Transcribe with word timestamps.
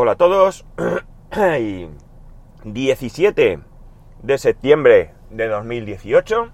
Hola 0.00 0.12
a 0.12 0.14
todos. 0.14 0.64
17 2.64 3.58
de 4.22 4.38
septiembre 4.38 5.12
de 5.30 5.48
2018. 5.48 6.52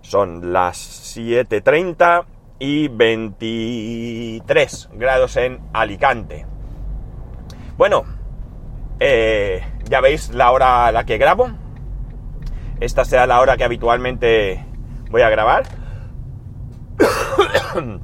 Son 0.00 0.54
las 0.54 0.78
7.30 1.14 2.24
y 2.58 2.88
23 2.88 4.88
grados 4.94 5.36
en 5.36 5.60
Alicante. 5.74 6.46
Bueno, 7.76 8.04
eh, 8.98 9.62
ya 9.84 10.00
veis 10.00 10.30
la 10.30 10.52
hora 10.52 10.86
a 10.86 10.92
la 10.92 11.04
que 11.04 11.18
grabo. 11.18 11.50
Esta 12.80 13.04
será 13.04 13.26
la 13.26 13.42
hora 13.42 13.58
que 13.58 13.64
habitualmente 13.64 14.64
voy 15.10 15.20
a 15.20 15.28
grabar. 15.28 15.64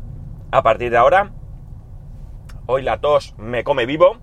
a 0.50 0.62
partir 0.62 0.90
de 0.90 0.98
ahora 0.98 1.32
Hoy 2.73 2.82
la 2.82 3.00
tos 3.00 3.34
me 3.37 3.64
come 3.64 3.84
vivo. 3.84 4.19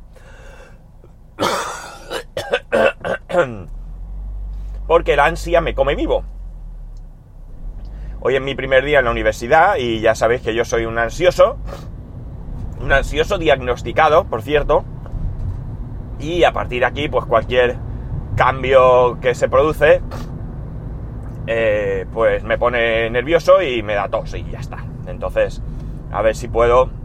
Porque 4.88 5.18
la 5.18 5.26
ansia 5.26 5.60
me 5.60 5.76
come 5.76 5.96
vivo. 5.96 6.24
Hoy 8.22 8.38
es 8.38 8.42
mi 8.42 8.56
primer 8.56 8.86
día 8.86 9.00
en 9.00 9.06
la 9.06 9.12
universidad 9.12 9.76
y 9.76 10.00
ya 10.00 10.16
sabéis 10.16 10.44
que 10.44 10.56
yo 10.56 10.64
soy 10.64 10.86
un 10.86 10.98
ansioso. 10.98 11.58
Un 12.80 12.94
ansioso 12.94 13.38
diagnosticado, 13.38 14.24
por 14.30 14.42
cierto. 14.42 14.86
Y 16.18 16.46
a 16.46 16.54
partir 16.54 16.80
de 16.80 16.86
aquí, 16.86 17.10
pues 17.10 17.26
cualquier 17.26 17.76
cambio 18.38 19.20
que 19.20 19.36
se 19.36 19.50
produce, 19.50 20.02
eh, 21.48 22.06
pues 22.14 22.46
me 22.46 22.58
pone 22.58 23.10
nervioso 23.10 23.62
y 23.62 23.84
me 23.84 23.96
da 23.96 24.08
tos 24.08 24.34
y 24.36 24.50
ya 24.50 24.60
está. 24.60 24.86
Entonces, 25.06 25.62
a 26.14 26.22
ver 26.22 26.38
si 26.38 26.48
puedo 26.48 26.97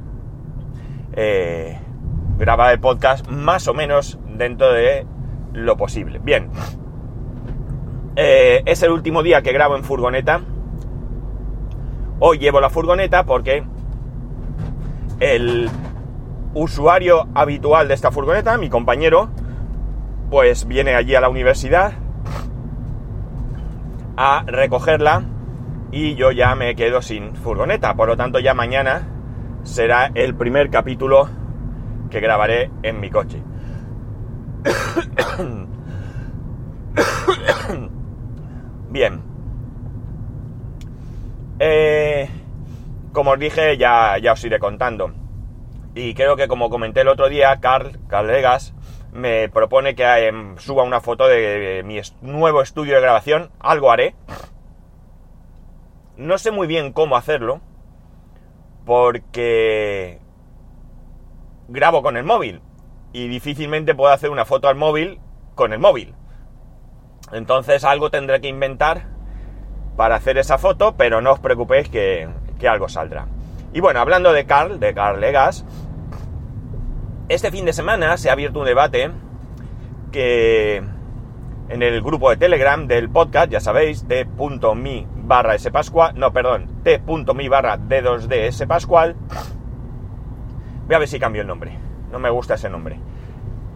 eh, 1.15 1.79
grabar 2.39 2.73
el 2.73 2.81
podcast 2.81 3.29
más 3.29 3.69
o 3.69 3.75
menos 3.75 4.19
dentro 4.37 4.73
de 4.73 5.07
lo 5.53 5.77
posible. 5.77 6.19
Bien, 6.19 6.51
eh, 8.17 8.63
es 8.67 8.83
el 8.83 8.91
último 8.91 9.23
día 9.23 9.43
que 9.43 9.53
grabo 9.53 9.77
en 9.77 9.85
furgoneta. 9.85 10.41
Hoy 12.19 12.39
llevo 12.39 12.61
la 12.61 12.71
furgoneta 12.71 13.25
porque 13.25 13.65
el 15.21 15.69
usuario 16.55 17.29
habitual 17.35 17.89
de 17.89 17.95
esta 17.95 18.11
furgoneta, 18.11 18.57
mi 18.59 18.69
compañero, 18.69 19.31
pues 20.31 20.67
viene 20.67 20.95
allí 20.95 21.15
a 21.15 21.21
la 21.21 21.29
universidad 21.29 21.93
a 24.17 24.45
recogerla 24.47 25.25
y 25.91 26.15
yo 26.15 26.33
ya 26.33 26.55
me 26.55 26.75
quedo 26.75 27.03
sin 27.03 27.35
furgoneta. 27.35 27.95
Por 27.95 28.09
lo 28.09 28.17
tanto, 28.17 28.39
ya 28.39 28.55
mañana 28.55 29.12
será 29.65 30.11
el 30.15 30.35
primer 30.35 30.71
capítulo 30.71 31.29
que 32.11 32.21
grabaré 32.21 32.71
en 32.83 33.01
mi 33.01 33.11
coche. 33.11 33.43
Bien. 38.91 39.23
Eh, 41.59 42.29
como 43.13 43.31
os 43.33 43.39
dije, 43.39 43.77
ya, 43.77 44.19
ya 44.19 44.33
os 44.33 44.45
iré 44.45 44.59
contando. 44.59 45.13
Y 45.95 46.15
creo 46.15 46.37
que 46.37 46.49
como 46.49 46.71
comenté 46.71 47.03
el 47.03 47.09
otro 47.09 47.29
día, 47.29 47.61
Carl, 47.61 47.99
Carl 48.09 48.31
me 49.13 49.49
propone 49.49 49.95
que 49.95 50.05
em, 50.27 50.57
suba 50.59 50.83
una 50.85 51.01
foto 51.01 51.29
de 51.29 51.83
mi 51.85 52.01
nuevo 52.23 52.63
estudio 52.63 52.95
de 52.95 53.03
grabación. 53.03 53.51
Algo 53.61 53.91
haré. 53.91 54.15
No 56.17 56.39
sé 56.39 56.51
muy 56.51 56.67
bien 56.67 56.93
cómo 56.93 57.17
hacerlo 57.17 57.61
porque 58.85 60.19
grabo 61.69 62.03
con 62.03 62.17
el 62.17 62.25
móvil 62.25 62.61
y 63.13 63.29
difícilmente 63.29 63.95
puedo 63.95 64.13
hacer 64.13 64.31
una 64.31 64.45
foto 64.45 64.69
al 64.69 64.77
móvil 64.77 65.21
con 65.55 65.73
el 65.73 65.79
móvil. 65.79 66.15
Entonces 67.33 67.85
algo 67.85 68.11
tendré 68.11 68.41
que 68.41 68.49
inventar 68.49 69.07
para 69.97 70.17
hacer 70.17 70.39
esa 70.39 70.59
foto, 70.59 70.97
pero 70.97 71.21
no 71.21 71.33
os 71.33 71.41
preocupéis 71.41 71.89
que, 71.89 72.29
algo 72.69 72.89
saldrá. 72.89 73.27
Y 73.73 73.81
bueno, 73.81 74.01
hablando 74.01 74.33
de 74.33 74.47
Carl, 74.47 74.79
de 74.79 74.95
Carl 74.95 75.21
Legas, 75.21 75.65
este 77.29 77.51
fin 77.51 77.65
de 77.65 77.73
semana 77.73 78.17
se 78.17 78.31
ha 78.31 78.35
abierto 78.35 78.61
un 78.61 78.67
debate 78.67 79.11
que 80.13 80.83
en 81.69 81.83
el 81.83 82.03
grupo 82.03 82.31
de 82.31 82.37
Telegram 82.37 82.87
del 82.87 83.09
podcast, 83.09 83.51
ya 83.51 83.61
sabéis, 83.61 84.07
t.me 84.07 85.07
barra 85.17 85.59
spascual, 85.59 86.19
no, 86.19 86.33
perdón, 86.33 86.67
t.me 86.83 87.49
barra 87.49 87.79
d2d 87.79 88.67
pascual. 88.67 89.17
Voy 90.87 90.95
a 90.95 90.99
ver 90.99 91.09
si 91.09 91.19
cambio 91.19 91.43
el 91.43 91.49
nombre, 91.49 91.79
no 92.11 92.19
me 92.19 92.31
gusta 92.31 92.55
ese 92.55 92.69
nombre. 92.69 92.99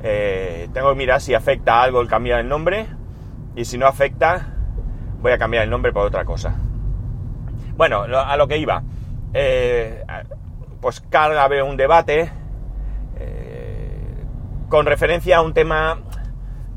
Eh, 0.02 0.68
tengo 0.72 0.90
que 0.90 0.96
mirar 0.96 1.20
si 1.20 1.34
afecta 1.34 1.82
algo 1.82 2.00
el 2.00 2.08
cambiar 2.08 2.40
el 2.40 2.48
nombre 2.48 2.86
y 3.54 3.64
si 3.64 3.78
no 3.78 3.86
afecta, 3.86 4.54
voy 5.20 5.32
a 5.32 5.38
cambiar 5.38 5.64
el 5.64 5.70
nombre 5.70 5.92
por 5.92 6.06
otra 6.06 6.24
cosa. 6.24 6.56
Bueno, 7.76 8.02
a 8.02 8.36
lo 8.36 8.48
que 8.48 8.58
iba. 8.58 8.82
Eh, 9.34 10.04
pues 10.80 11.00
carga 11.00 11.64
un 11.64 11.76
debate 11.76 12.30
eh, 13.18 14.24
con 14.68 14.86
referencia 14.86 15.38
a 15.38 15.42
un 15.42 15.52
tema 15.52 15.98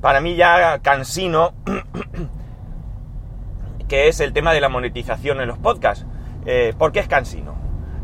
para 0.02 0.22
mí 0.22 0.36
ya 0.36 0.80
cansino, 0.80 1.54
que 3.88 4.08
es 4.08 4.20
el 4.20 4.34
tema 4.34 4.54
de 4.54 4.62
la 4.62 4.70
monetización 4.70 5.42
en 5.42 5.48
los 5.48 5.58
podcasts. 5.58 6.06
Eh, 6.46 6.74
¿Por 6.78 6.92
qué 6.92 7.00
es 7.00 7.08
cansino? 7.08 7.56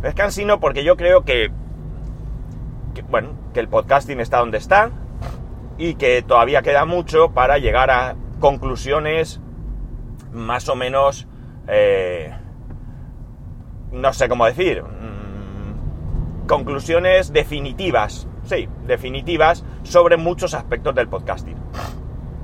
Es 0.03 0.13
cansino 0.13 0.59
porque 0.59 0.83
yo 0.83 0.97
creo 0.97 1.23
que, 1.23 1.51
bueno, 3.09 3.29
que 3.53 3.59
el 3.59 3.67
podcasting 3.67 4.19
está 4.19 4.39
donde 4.39 4.57
está 4.57 4.91
y 5.77 5.95
que 5.95 6.21
todavía 6.21 6.61
queda 6.61 6.85
mucho 6.85 7.31
para 7.31 7.57
llegar 7.57 7.89
a 7.89 8.15
conclusiones 8.39 9.41
más 10.31 10.69
o 10.69 10.75
menos, 10.75 11.27
eh, 11.67 12.33
no 13.91 14.13
sé 14.13 14.27
cómo 14.27 14.45
decir, 14.45 14.83
mm, 14.83 16.47
conclusiones 16.47 17.31
definitivas 17.31 18.27
sí, 18.45 18.69
definitivas 18.85 19.63
sobre 19.83 20.17
muchos 20.17 20.53
aspectos 20.53 20.95
del 20.95 21.07
podcasting. 21.07 21.57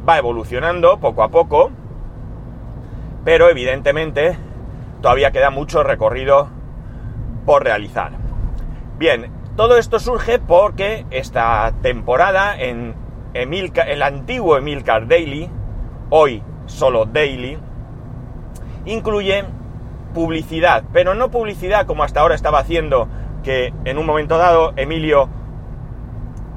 Va 0.08 0.18
evolucionando 0.18 1.00
poco 1.00 1.24
a 1.24 1.30
poco, 1.30 1.72
pero 3.24 3.50
evidentemente 3.50 4.38
todavía 5.02 5.32
queda 5.32 5.50
mucho 5.50 5.84
recorrido 5.84 6.50
por 7.46 7.64
realizar. 7.64 8.12
Bien, 8.98 9.32
todo 9.56 9.78
esto 9.78 10.00
surge 10.00 10.40
porque 10.40 11.06
esta 11.10 11.74
temporada 11.82 12.60
en 12.60 12.96
el 13.34 14.04
antiguo 14.04 14.58
Emilcar 14.58 15.08
Daily, 15.08 15.50
hoy 16.10 16.44
solo 16.66 17.06
Daily, 17.06 17.58
incluye 18.86 19.46
publicidad, 20.14 20.84
pero 20.94 21.16
no 21.16 21.32
publicidad 21.32 21.86
como 21.86 22.04
hasta 22.04 22.22
ahora 22.22 22.36
estaba 22.36 22.60
haciendo, 22.60 23.08
que 23.44 23.74
en 23.86 23.98
un 23.98 24.06
momento 24.06 24.38
dado 24.38 24.74
Emilio 24.76 25.30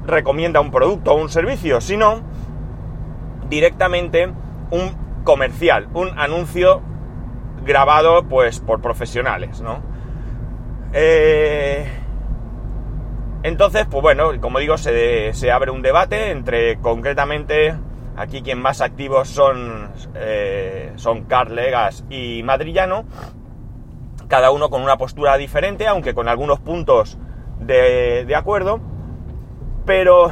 recomienda 0.05 0.59
un 0.61 0.71
producto 0.71 1.13
o 1.13 1.21
un 1.21 1.29
servicio, 1.29 1.81
sino 1.81 2.21
directamente 3.49 4.31
un 4.71 5.23
comercial, 5.23 5.87
un 5.93 6.09
anuncio 6.17 6.81
grabado 7.65 8.23
pues 8.27 8.59
por 8.59 8.81
profesionales, 8.81 9.61
¿no? 9.61 9.81
Eh, 10.93 11.85
entonces, 13.43 13.85
pues 13.89 14.01
bueno, 14.01 14.29
como 14.39 14.59
digo, 14.59 14.77
se, 14.77 15.51
abre 15.51 15.71
un 15.71 15.81
debate 15.81 16.31
entre 16.31 16.77
concretamente 16.77 17.75
aquí 18.15 18.41
quien 18.41 18.61
más 18.61 18.81
activos 18.81 19.27
son, 19.27 19.91
eh, 20.15 20.93
son 20.95 21.25
Carl 21.25 21.53
Legas 21.53 22.05
y 22.09 22.43
Madrillano, 22.43 23.05
cada 24.27 24.51
uno 24.51 24.69
con 24.69 24.81
una 24.81 24.97
postura 24.97 25.37
diferente, 25.37 25.85
aunque 25.85 26.13
con 26.13 26.29
algunos 26.29 26.59
puntos 26.59 27.17
de, 27.59 28.25
de 28.25 28.35
acuerdo. 28.35 28.79
Pero, 29.85 30.31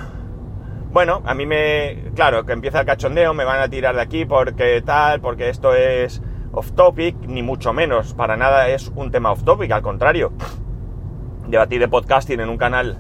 bueno, 0.92 1.22
a 1.26 1.34
mí 1.36 1.46
me... 1.46 2.12
Claro, 2.16 2.46
que 2.46 2.54
empieza 2.54 2.80
el 2.80 2.86
cachondeo, 2.86 3.34
me 3.34 3.44
van 3.44 3.60
a 3.60 3.68
tirar 3.68 3.96
de 3.96 4.02
aquí 4.02 4.26
porque 4.26 4.82
tal, 4.82 5.22
porque 5.22 5.50
esto 5.50 5.76
es 5.76 6.22
off 6.54 6.72
topic, 6.74 7.16
ni 7.28 7.44
mucho 7.44 7.74
menos, 7.74 8.14
para 8.14 8.38
nada 8.38 8.70
es 8.70 8.92
un 8.96 9.12
tema 9.12 9.32
off 9.32 9.44
topic, 9.44 9.72
al 9.72 9.82
contrario. 9.82 10.32
Debatir 11.48 11.80
de 11.80 11.88
podcasting 11.88 12.40
en 12.40 12.50
un 12.50 12.58
canal 12.58 13.00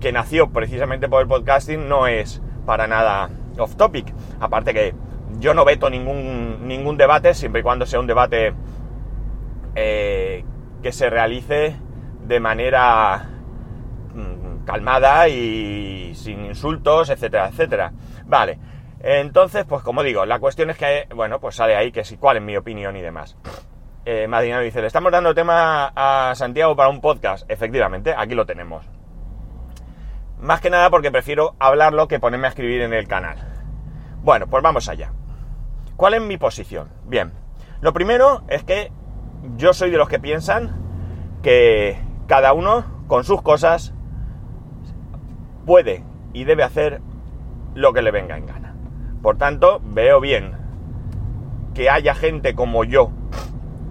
que 0.00 0.12
nació 0.12 0.50
precisamente 0.50 1.08
por 1.08 1.22
el 1.22 1.28
podcasting 1.28 1.88
no 1.88 2.06
es 2.06 2.40
para 2.66 2.86
nada 2.86 3.30
off 3.58 3.74
topic. 3.76 4.12
Aparte 4.38 4.72
que 4.72 4.94
yo 5.40 5.54
no 5.54 5.64
veto 5.64 5.90
ningún, 5.90 6.68
ningún 6.68 6.96
debate, 6.96 7.34
siempre 7.34 7.60
y 7.60 7.64
cuando 7.64 7.86
sea 7.86 8.00
un 8.00 8.06
debate 8.06 8.54
eh, 9.74 10.44
que 10.82 10.92
se 10.92 11.10
realice 11.10 11.76
de 12.26 12.40
manera 12.40 13.30
calmada 14.68 15.28
y 15.28 16.14
sin 16.14 16.44
insultos, 16.44 17.08
etcétera, 17.08 17.48
etcétera. 17.48 17.92
Vale, 18.26 18.58
entonces, 19.00 19.64
pues 19.64 19.82
como 19.82 20.02
digo, 20.02 20.26
la 20.26 20.38
cuestión 20.38 20.70
es 20.70 20.76
que, 20.76 21.06
bueno, 21.14 21.40
pues 21.40 21.56
sale 21.56 21.76
ahí 21.76 21.92
que 21.92 22.04
sí, 22.04 22.16
cuál 22.16 22.38
es 22.38 22.42
mi 22.42 22.56
opinión 22.56 22.96
y 22.96 23.02
demás. 23.02 23.36
Eh, 24.04 24.26
dice, 24.64 24.80
le 24.80 24.86
estamos 24.86 25.12
dando 25.12 25.34
tema 25.34 25.92
a 25.94 26.34
Santiago 26.34 26.74
para 26.74 26.88
un 26.88 27.00
podcast. 27.00 27.48
Efectivamente, 27.50 28.14
aquí 28.16 28.34
lo 28.34 28.46
tenemos. 28.46 28.86
Más 30.40 30.60
que 30.60 30.70
nada 30.70 30.88
porque 30.88 31.10
prefiero 31.10 31.54
hablarlo 31.58 32.08
que 32.08 32.20
ponerme 32.20 32.46
a 32.46 32.50
escribir 32.50 32.80
en 32.82 32.94
el 32.94 33.06
canal. 33.06 33.36
Bueno, 34.22 34.46
pues 34.46 34.62
vamos 34.62 34.88
allá. 34.88 35.12
¿Cuál 35.96 36.14
es 36.14 36.22
mi 36.22 36.38
posición? 36.38 36.88
Bien, 37.04 37.32
lo 37.80 37.92
primero 37.92 38.42
es 38.48 38.64
que 38.64 38.92
yo 39.56 39.72
soy 39.72 39.90
de 39.90 39.98
los 39.98 40.08
que 40.08 40.18
piensan 40.18 41.40
que 41.42 41.98
cada 42.26 42.52
uno 42.52 43.04
con 43.08 43.24
sus 43.24 43.42
cosas 43.42 43.92
puede 45.66 46.04
y 46.32 46.44
debe 46.44 46.62
hacer 46.62 47.00
lo 47.74 47.92
que 47.92 48.02
le 48.02 48.10
venga 48.10 48.36
en 48.36 48.46
gana. 48.46 48.57
Por 49.22 49.36
tanto, 49.36 49.80
veo 49.84 50.20
bien 50.20 50.52
que 51.74 51.90
haya 51.90 52.14
gente 52.14 52.54
como 52.54 52.84
yo 52.84 53.10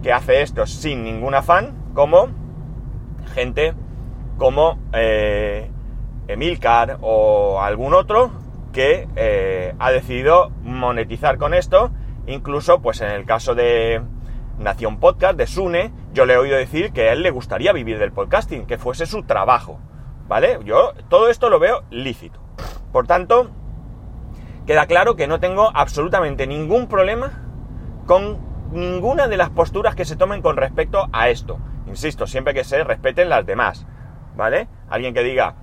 que 0.01 0.13
hace 0.13 0.41
esto 0.41 0.65
sin 0.65 1.03
ningún 1.03 1.35
afán, 1.35 1.75
como 1.93 2.29
gente 3.33 3.73
como 4.37 4.79
eh, 4.93 5.71
Emilcar 6.27 6.97
o 7.01 7.61
algún 7.61 7.93
otro 7.93 8.31
que 8.73 9.07
eh, 9.15 9.73
ha 9.79 9.91
decidido 9.91 10.51
monetizar 10.63 11.37
con 11.37 11.53
esto. 11.53 11.91
Incluso, 12.27 12.81
pues 12.81 13.01
en 13.01 13.09
el 13.09 13.25
caso 13.25 13.55
de 13.55 14.01
Nación 14.59 14.99
Podcast, 14.99 15.37
de 15.37 15.47
Sune, 15.47 15.91
yo 16.13 16.25
le 16.25 16.33
he 16.33 16.37
oído 16.37 16.57
decir 16.57 16.91
que 16.91 17.09
a 17.09 17.13
él 17.13 17.23
le 17.23 17.31
gustaría 17.31 17.71
vivir 17.71 17.97
del 17.97 18.11
podcasting, 18.11 18.65
que 18.65 18.77
fuese 18.77 19.05
su 19.05 19.23
trabajo. 19.23 19.79
¿Vale? 20.27 20.59
Yo 20.65 20.93
todo 21.09 21.29
esto 21.29 21.49
lo 21.49 21.59
veo 21.59 21.83
lícito. 21.89 22.39
Por 22.91 23.07
tanto, 23.07 23.49
queda 24.67 24.85
claro 24.85 25.15
que 25.15 25.27
no 25.27 25.39
tengo 25.39 25.71
absolutamente 25.73 26.45
ningún 26.45 26.87
problema 26.87 27.31
con 28.05 28.37
ninguna 28.71 29.27
de 29.27 29.37
las 29.37 29.49
posturas 29.49 29.95
que 29.95 30.05
se 30.05 30.17
tomen 30.17 30.41
con 30.41 30.57
respecto 30.57 31.07
a 31.13 31.29
esto. 31.29 31.57
Insisto, 31.87 32.27
siempre 32.27 32.53
que 32.53 32.65
se 32.65 32.83
respeten 32.83 33.29
las 33.29 33.45
demás. 33.45 33.87
¿Vale? 34.35 34.67
Alguien 34.89 35.13
que 35.13 35.23
diga, 35.23 35.55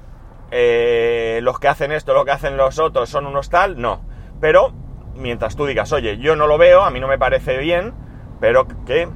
eh, 0.50 1.38
los 1.42 1.60
que 1.60 1.68
hacen 1.68 1.92
esto, 1.92 2.14
lo 2.14 2.24
que 2.24 2.32
hacen 2.32 2.56
los 2.56 2.78
otros 2.78 3.08
son 3.10 3.26
unos 3.26 3.50
tal, 3.50 3.80
no. 3.80 4.00
Pero 4.40 4.72
mientras 5.14 5.54
tú 5.54 5.66
digas, 5.66 5.92
oye, 5.92 6.16
yo 6.18 6.34
no 6.34 6.46
lo 6.46 6.58
veo, 6.58 6.82
a 6.82 6.90
mí 6.90 6.98
no 6.98 7.06
me 7.06 7.18
parece 7.18 7.58
bien, 7.58 7.92
pero 8.40 8.66
que 8.86 9.06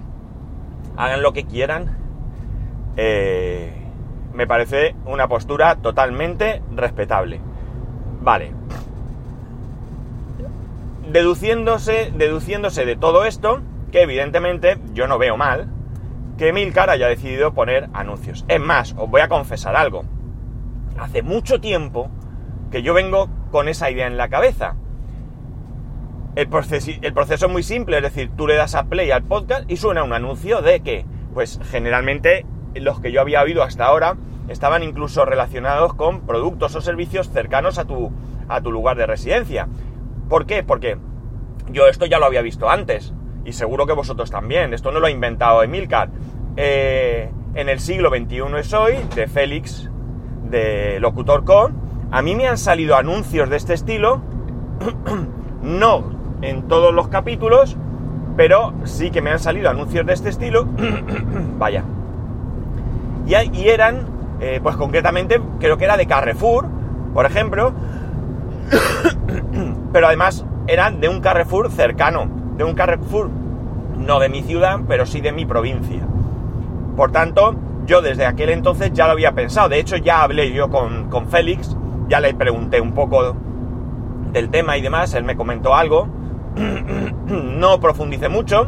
hagan 0.96 1.22
lo 1.22 1.32
que 1.32 1.46
quieran, 1.46 1.96
eh, 2.96 3.72
me 4.32 4.46
parece 4.46 4.94
una 5.06 5.28
postura 5.28 5.76
totalmente 5.76 6.62
respetable. 6.70 7.40
Vale. 8.20 8.52
Deduciéndose, 11.08 12.12
deduciéndose 12.14 12.84
de 12.84 12.94
todo 12.94 13.24
esto, 13.24 13.62
que 13.90 14.02
evidentemente 14.02 14.76
yo 14.92 15.06
no 15.06 15.16
veo 15.16 15.38
mal, 15.38 15.68
que 16.36 16.52
Milcar 16.52 16.90
haya 16.90 17.08
decidido 17.08 17.54
poner 17.54 17.88
anuncios. 17.94 18.44
Es 18.46 18.60
más, 18.60 18.94
os 18.98 19.08
voy 19.08 19.22
a 19.22 19.28
confesar 19.28 19.74
algo. 19.74 20.04
Hace 20.98 21.22
mucho 21.22 21.60
tiempo 21.60 22.10
que 22.70 22.82
yo 22.82 22.92
vengo 22.92 23.30
con 23.50 23.68
esa 23.68 23.90
idea 23.90 24.06
en 24.06 24.18
la 24.18 24.28
cabeza. 24.28 24.76
El 26.36 26.48
proceso, 26.48 26.90
el 27.00 27.14
proceso 27.14 27.46
es 27.46 27.52
muy 27.52 27.62
simple, 27.62 27.96
es 27.96 28.02
decir, 28.02 28.30
tú 28.36 28.46
le 28.46 28.56
das 28.56 28.74
a 28.74 28.84
play 28.84 29.10
al 29.10 29.22
podcast 29.22 29.68
y 29.70 29.78
suena 29.78 30.04
un 30.04 30.12
anuncio 30.12 30.60
de 30.60 30.80
que, 30.80 31.06
pues 31.32 31.58
generalmente 31.70 32.44
los 32.74 33.00
que 33.00 33.12
yo 33.12 33.22
había 33.22 33.42
oído 33.42 33.62
hasta 33.62 33.86
ahora 33.86 34.16
estaban 34.48 34.82
incluso 34.82 35.24
relacionados 35.24 35.94
con 35.94 36.26
productos 36.26 36.74
o 36.76 36.82
servicios 36.82 37.30
cercanos 37.30 37.78
a 37.78 37.86
tu, 37.86 38.12
a 38.48 38.60
tu 38.60 38.70
lugar 38.70 38.96
de 38.98 39.06
residencia. 39.06 39.68
¿Por 40.28 40.46
qué? 40.46 40.62
Porque 40.62 40.98
yo 41.70 41.86
esto 41.86 42.06
ya 42.06 42.18
lo 42.18 42.26
había 42.26 42.42
visto 42.42 42.68
antes, 42.68 43.12
y 43.44 43.52
seguro 43.52 43.86
que 43.86 43.92
vosotros 43.92 44.30
también, 44.30 44.74
esto 44.74 44.92
no 44.92 45.00
lo 45.00 45.06
ha 45.06 45.10
inventado 45.10 45.62
Emilcar. 45.62 46.10
Eh, 46.56 47.30
en 47.54 47.68
el 47.68 47.80
siglo 47.80 48.10
XXI 48.10 48.42
es 48.58 48.72
hoy, 48.72 48.94
de 49.14 49.26
Félix, 49.26 49.90
de 50.50 50.98
Locutor 51.00 51.44
a 52.10 52.22
mí 52.22 52.34
me 52.34 52.48
han 52.48 52.56
salido 52.56 52.96
anuncios 52.96 53.50
de 53.50 53.56
este 53.56 53.74
estilo, 53.74 54.22
no 55.62 56.38
en 56.40 56.68
todos 56.68 56.94
los 56.94 57.08
capítulos, 57.08 57.76
pero 58.36 58.72
sí 58.84 59.10
que 59.10 59.20
me 59.20 59.30
han 59.30 59.40
salido 59.40 59.68
anuncios 59.68 60.06
de 60.06 60.14
este 60.14 60.30
estilo, 60.30 60.66
vaya. 61.58 61.84
Y, 63.26 63.34
y 63.58 63.68
eran 63.68 64.06
eh, 64.40 64.60
pues 64.62 64.76
concretamente 64.76 65.40
creo 65.58 65.76
que 65.76 65.84
era 65.84 65.96
de 65.96 66.06
Carrefour, 66.06 66.66
por 67.12 67.26
ejemplo, 67.26 67.74
pero 69.92 70.06
además 70.06 70.44
eran 70.66 71.00
de 71.00 71.08
un 71.08 71.20
Carrefour 71.20 71.70
cercano, 71.70 72.28
de 72.56 72.64
un 72.64 72.74
Carrefour 72.74 73.30
no 73.96 74.20
de 74.20 74.28
mi 74.28 74.42
ciudad, 74.42 74.80
pero 74.86 75.06
sí 75.06 75.20
de 75.20 75.32
mi 75.32 75.46
provincia. 75.46 76.06
Por 76.96 77.12
tanto, 77.12 77.54
yo 77.86 78.02
desde 78.02 78.26
aquel 78.26 78.50
entonces 78.50 78.92
ya 78.92 79.06
lo 79.06 79.12
había 79.12 79.32
pensado, 79.32 79.68
de 79.68 79.80
hecho 79.80 79.96
ya 79.96 80.22
hablé 80.22 80.52
yo 80.52 80.68
con, 80.68 81.08
con 81.08 81.28
Félix, 81.28 81.76
ya 82.08 82.20
le 82.20 82.34
pregunté 82.34 82.80
un 82.80 82.92
poco 82.92 83.36
del 84.32 84.50
tema 84.50 84.76
y 84.76 84.82
demás, 84.82 85.14
él 85.14 85.24
me 85.24 85.36
comentó 85.36 85.74
algo, 85.74 86.08
no 87.26 87.80
profundicé 87.80 88.28
mucho, 88.28 88.66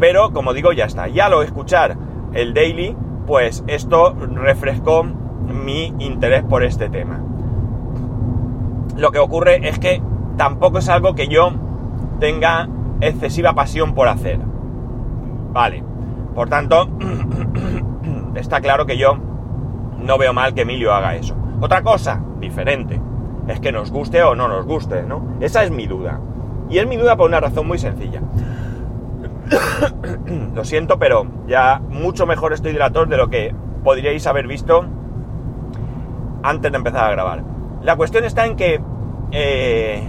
pero 0.00 0.32
como 0.32 0.52
digo, 0.52 0.72
ya 0.72 0.86
está, 0.86 1.08
ya 1.08 1.28
lo 1.28 1.42
escuchar 1.42 1.96
el 2.32 2.52
daily 2.52 2.96
pues 3.26 3.64
esto 3.66 4.14
refrescó 4.14 5.04
mi 5.04 5.94
interés 5.98 6.44
por 6.44 6.62
este 6.62 6.88
tema. 6.88 7.20
Lo 8.96 9.10
que 9.10 9.18
ocurre 9.18 9.68
es 9.68 9.78
que 9.78 10.02
tampoco 10.36 10.78
es 10.78 10.88
algo 10.88 11.14
que 11.14 11.28
yo 11.28 11.52
tenga 12.20 12.68
excesiva 13.00 13.54
pasión 13.54 13.94
por 13.94 14.08
hacer. 14.08 14.38
Vale. 15.52 15.84
Por 16.34 16.48
tanto, 16.48 16.88
está 18.34 18.60
claro 18.60 18.86
que 18.86 18.96
yo 18.96 19.18
no 19.98 20.18
veo 20.18 20.32
mal 20.32 20.54
que 20.54 20.62
Emilio 20.62 20.92
haga 20.92 21.14
eso. 21.14 21.36
Otra 21.60 21.82
cosa 21.82 22.20
diferente 22.40 23.00
es 23.46 23.60
que 23.60 23.72
nos 23.72 23.90
guste 23.90 24.22
o 24.22 24.34
no 24.34 24.48
nos 24.48 24.66
guste, 24.66 25.02
¿no? 25.02 25.36
Esa 25.40 25.64
es 25.64 25.70
mi 25.70 25.86
duda. 25.86 26.20
Y 26.68 26.78
es 26.78 26.86
mi 26.86 26.96
duda 26.96 27.16
por 27.16 27.28
una 27.28 27.40
razón 27.40 27.66
muy 27.66 27.78
sencilla. 27.78 28.20
Lo 30.54 30.64
siento, 30.64 30.98
pero 30.98 31.26
ya 31.46 31.80
mucho 31.88 32.26
mejor 32.26 32.52
estoy 32.52 32.72
de 32.72 32.78
la 32.78 32.90
tos 32.90 33.08
de 33.08 33.16
lo 33.16 33.28
que 33.28 33.54
podríais 33.82 34.26
haber 34.26 34.46
visto 34.46 34.84
antes 36.42 36.72
de 36.72 36.78
empezar 36.78 37.04
a 37.04 37.10
grabar. 37.10 37.53
La 37.84 37.96
cuestión 37.96 38.24
está 38.24 38.46
en 38.46 38.56
que, 38.56 38.80
eh, 39.30 40.02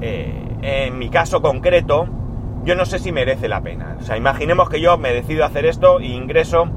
eh, 0.00 0.56
en 0.62 0.98
mi 1.00 1.10
caso 1.10 1.42
concreto, 1.42 2.06
yo 2.62 2.76
no 2.76 2.86
sé 2.86 3.00
si 3.00 3.10
merece 3.10 3.48
la 3.48 3.60
pena. 3.60 3.96
O 3.98 4.04
sea, 4.04 4.16
imaginemos 4.16 4.70
que 4.70 4.80
yo 4.80 4.96
me 4.96 5.12
decido 5.12 5.44
hacer 5.44 5.66
esto 5.66 5.98
e 5.98 6.06
ingreso, 6.06 6.68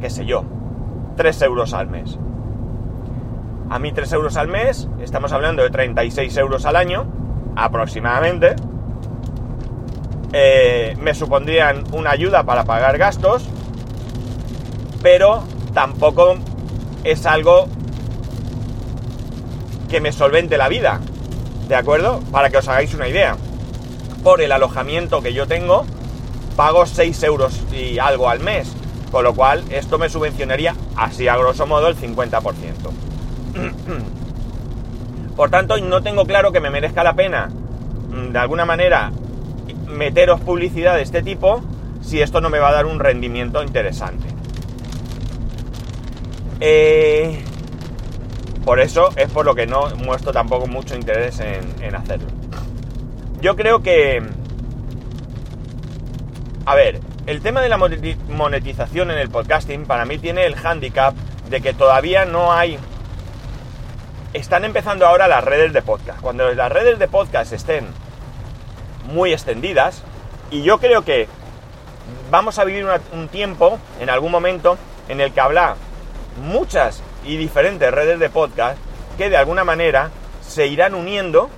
qué 0.00 0.10
sé 0.10 0.26
yo, 0.26 0.42
3 1.16 1.42
euros 1.42 1.72
al 1.72 1.86
mes. 1.86 2.18
A 3.70 3.78
mí 3.78 3.92
3 3.92 4.12
euros 4.14 4.36
al 4.36 4.48
mes, 4.48 4.88
estamos 5.00 5.32
hablando 5.32 5.62
de 5.62 5.70
36 5.70 6.36
euros 6.38 6.66
al 6.66 6.74
año, 6.74 7.06
aproximadamente. 7.54 8.56
Eh, 10.32 10.96
me 11.00 11.14
supondrían 11.14 11.84
una 11.92 12.10
ayuda 12.10 12.42
para 12.42 12.64
pagar 12.64 12.98
gastos, 12.98 13.48
pero 15.00 15.44
tampoco 15.74 16.34
es 17.04 17.24
algo 17.24 17.68
que 19.88 20.00
me 20.00 20.12
solvente 20.12 20.58
la 20.58 20.68
vida, 20.68 21.00
¿de 21.68 21.74
acuerdo? 21.74 22.20
Para 22.30 22.50
que 22.50 22.58
os 22.58 22.68
hagáis 22.68 22.94
una 22.94 23.08
idea. 23.08 23.36
Por 24.22 24.40
el 24.40 24.52
alojamiento 24.52 25.22
que 25.22 25.32
yo 25.32 25.46
tengo, 25.46 25.86
pago 26.56 26.86
6 26.86 27.22
euros 27.22 27.60
y 27.72 27.98
algo 27.98 28.28
al 28.28 28.40
mes, 28.40 28.72
con 29.10 29.24
lo 29.24 29.34
cual 29.34 29.64
esto 29.70 29.98
me 29.98 30.08
subvencionaría 30.08 30.74
así 30.96 31.28
a 31.28 31.36
grosso 31.36 31.66
modo 31.66 31.88
el 31.88 31.96
50%. 31.96 32.42
Por 35.36 35.50
tanto, 35.50 35.78
no 35.78 36.02
tengo 36.02 36.26
claro 36.26 36.50
que 36.52 36.60
me 36.60 36.70
merezca 36.70 37.04
la 37.04 37.14
pena, 37.14 37.48
mm, 37.48 38.32
de 38.32 38.38
alguna 38.38 38.64
manera, 38.64 39.12
meteros 39.86 40.40
publicidad 40.40 40.96
de 40.96 41.02
este 41.02 41.22
tipo 41.22 41.62
si 42.02 42.20
esto 42.20 42.40
no 42.40 42.50
me 42.50 42.58
va 42.58 42.70
a 42.70 42.72
dar 42.72 42.86
un 42.86 42.98
rendimiento 42.98 43.62
interesante. 43.62 44.26
Eh, 46.60 47.44
por 48.68 48.80
eso 48.80 49.08
es 49.16 49.30
por 49.30 49.46
lo 49.46 49.54
que 49.54 49.66
no 49.66 49.88
muestro 49.96 50.30
tampoco 50.30 50.66
mucho 50.66 50.94
interés 50.94 51.40
en, 51.40 51.94
hacerlo. 51.94 52.28
Yo 53.40 53.56
creo 53.56 53.82
que... 53.82 54.22
A 56.66 56.74
ver, 56.74 57.00
el 57.24 57.40
tema 57.40 57.62
de 57.62 57.70
la 57.70 57.78
monetización 57.78 59.10
en 59.10 59.16
el 59.16 59.30
podcasting 59.30 59.86
para 59.86 60.04
mí 60.04 60.18
tiene 60.18 60.44
el 60.44 60.54
handicap 60.54 61.14
de 61.48 61.62
que 61.62 61.72
todavía 61.72 62.26
no 62.26 62.52
hay... 62.52 62.78
Están 64.34 64.66
empezando 64.66 65.06
ahora 65.06 65.28
las 65.28 65.42
redes 65.42 65.72
de 65.72 65.80
podcast. 65.80 66.20
Cuando 66.20 66.52
las 66.52 66.70
redes 66.70 66.98
de 66.98 67.08
podcast 67.08 67.54
estén 67.54 67.86
muy 69.10 69.32
extendidas 69.32 70.02
y 70.50 70.62
yo 70.62 70.78
creo 70.78 71.06
que 71.06 71.26
vamos 72.30 72.58
a 72.58 72.64
vivir 72.64 72.86
un 73.14 73.28
tiempo, 73.28 73.78
en 73.98 74.10
algún 74.10 74.30
momento, 74.30 74.76
en 75.08 75.22
el 75.22 75.32
que 75.32 75.40
habrá 75.40 75.76
muchas 76.42 77.02
y 77.24 77.36
diferentes 77.36 77.92
redes 77.92 78.18
de 78.18 78.28
podcast 78.30 78.78
que 79.16 79.30
de 79.30 79.36
alguna 79.36 79.64
manera 79.64 80.10
se 80.40 80.66
irán 80.66 80.94
uniendo. 80.94 81.50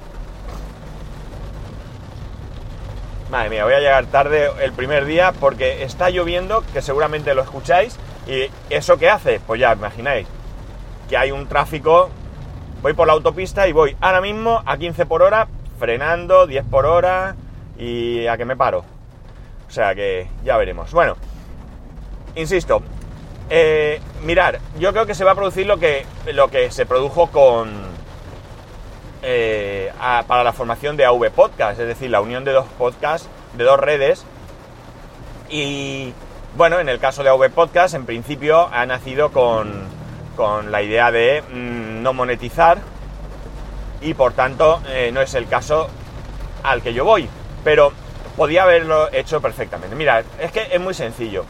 Madre 3.30 3.50
mía, 3.50 3.64
voy 3.64 3.74
a 3.74 3.80
llegar 3.80 4.06
tarde 4.06 4.50
el 4.60 4.72
primer 4.72 5.04
día 5.04 5.32
porque 5.38 5.84
está 5.84 6.10
lloviendo, 6.10 6.64
que 6.72 6.82
seguramente 6.82 7.34
lo 7.34 7.42
escucháis, 7.42 7.96
y 8.26 8.50
eso 8.70 8.98
que 8.98 9.08
hace, 9.08 9.40
pues 9.46 9.60
ya 9.60 9.72
imagináis, 9.72 10.26
que 11.08 11.16
hay 11.16 11.30
un 11.30 11.46
tráfico, 11.46 12.10
voy 12.82 12.92
por 12.92 13.06
la 13.06 13.12
autopista 13.12 13.68
y 13.68 13.72
voy 13.72 13.96
ahora 14.00 14.20
mismo 14.20 14.62
a 14.66 14.76
15 14.76 15.06
por 15.06 15.22
hora, 15.22 15.46
frenando, 15.78 16.46
10 16.46 16.64
por 16.64 16.86
hora 16.86 17.36
y 17.78 18.26
a 18.26 18.36
que 18.36 18.44
me 18.44 18.56
paro. 18.56 18.84
O 19.68 19.70
sea 19.70 19.94
que 19.94 20.26
ya 20.44 20.56
veremos. 20.56 20.92
Bueno, 20.92 21.16
insisto, 22.34 22.82
eh, 23.50 24.00
mirar, 24.22 24.60
yo 24.78 24.92
creo 24.92 25.06
que 25.06 25.14
se 25.14 25.24
va 25.24 25.32
a 25.32 25.34
producir 25.34 25.66
lo 25.66 25.78
que, 25.78 26.06
lo 26.32 26.48
que 26.48 26.70
se 26.70 26.86
produjo 26.86 27.26
con 27.32 27.68
eh, 29.22 29.92
para 30.26 30.44
la 30.44 30.52
formación 30.52 30.96
de 30.96 31.04
AV 31.04 31.30
Podcast, 31.30 31.80
es 31.80 31.88
decir, 31.88 32.10
la 32.10 32.20
unión 32.20 32.44
de 32.44 32.52
dos 32.52 32.66
podcasts, 32.78 33.28
de 33.54 33.64
dos 33.64 33.78
redes. 33.78 34.24
Y 35.48 36.14
bueno, 36.56 36.78
en 36.78 36.88
el 36.88 37.00
caso 37.00 37.22
de 37.24 37.30
AV 37.30 37.50
Podcast, 37.50 37.94
en 37.94 38.06
principio 38.06 38.68
ha 38.72 38.86
nacido 38.86 39.32
con, 39.32 39.84
con 40.36 40.70
la 40.70 40.82
idea 40.82 41.10
de 41.10 41.42
mm, 41.42 42.02
no 42.02 42.12
monetizar 42.12 42.78
y 44.00 44.14
por 44.14 44.32
tanto 44.32 44.80
eh, 44.88 45.10
no 45.12 45.20
es 45.20 45.34
el 45.34 45.48
caso 45.48 45.88
al 46.62 46.82
que 46.82 46.94
yo 46.94 47.04
voy. 47.04 47.28
Pero 47.64 47.92
podía 48.36 48.62
haberlo 48.62 49.12
hecho 49.12 49.40
perfectamente. 49.40 49.96
Mira, 49.96 50.22
es 50.38 50.52
que 50.52 50.68
es 50.70 50.80
muy 50.80 50.94
sencillo. 50.94 51.44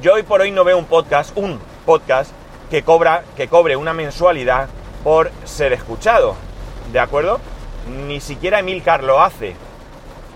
Yo 0.00 0.14
hoy 0.14 0.22
por 0.22 0.40
hoy 0.40 0.50
no 0.50 0.64
veo 0.64 0.78
un 0.78 0.86
podcast, 0.86 1.36
un 1.36 1.60
podcast 1.84 2.30
que 2.70 2.82
cobra, 2.82 3.22
que 3.36 3.48
cobre 3.48 3.76
una 3.76 3.92
mensualidad 3.92 4.70
por 5.04 5.30
ser 5.44 5.74
escuchado. 5.74 6.36
¿De 6.90 6.98
acuerdo? 6.98 7.38
Ni 8.06 8.18
siquiera 8.20 8.60
Emilcar 8.60 9.04
lo 9.04 9.20
hace 9.20 9.54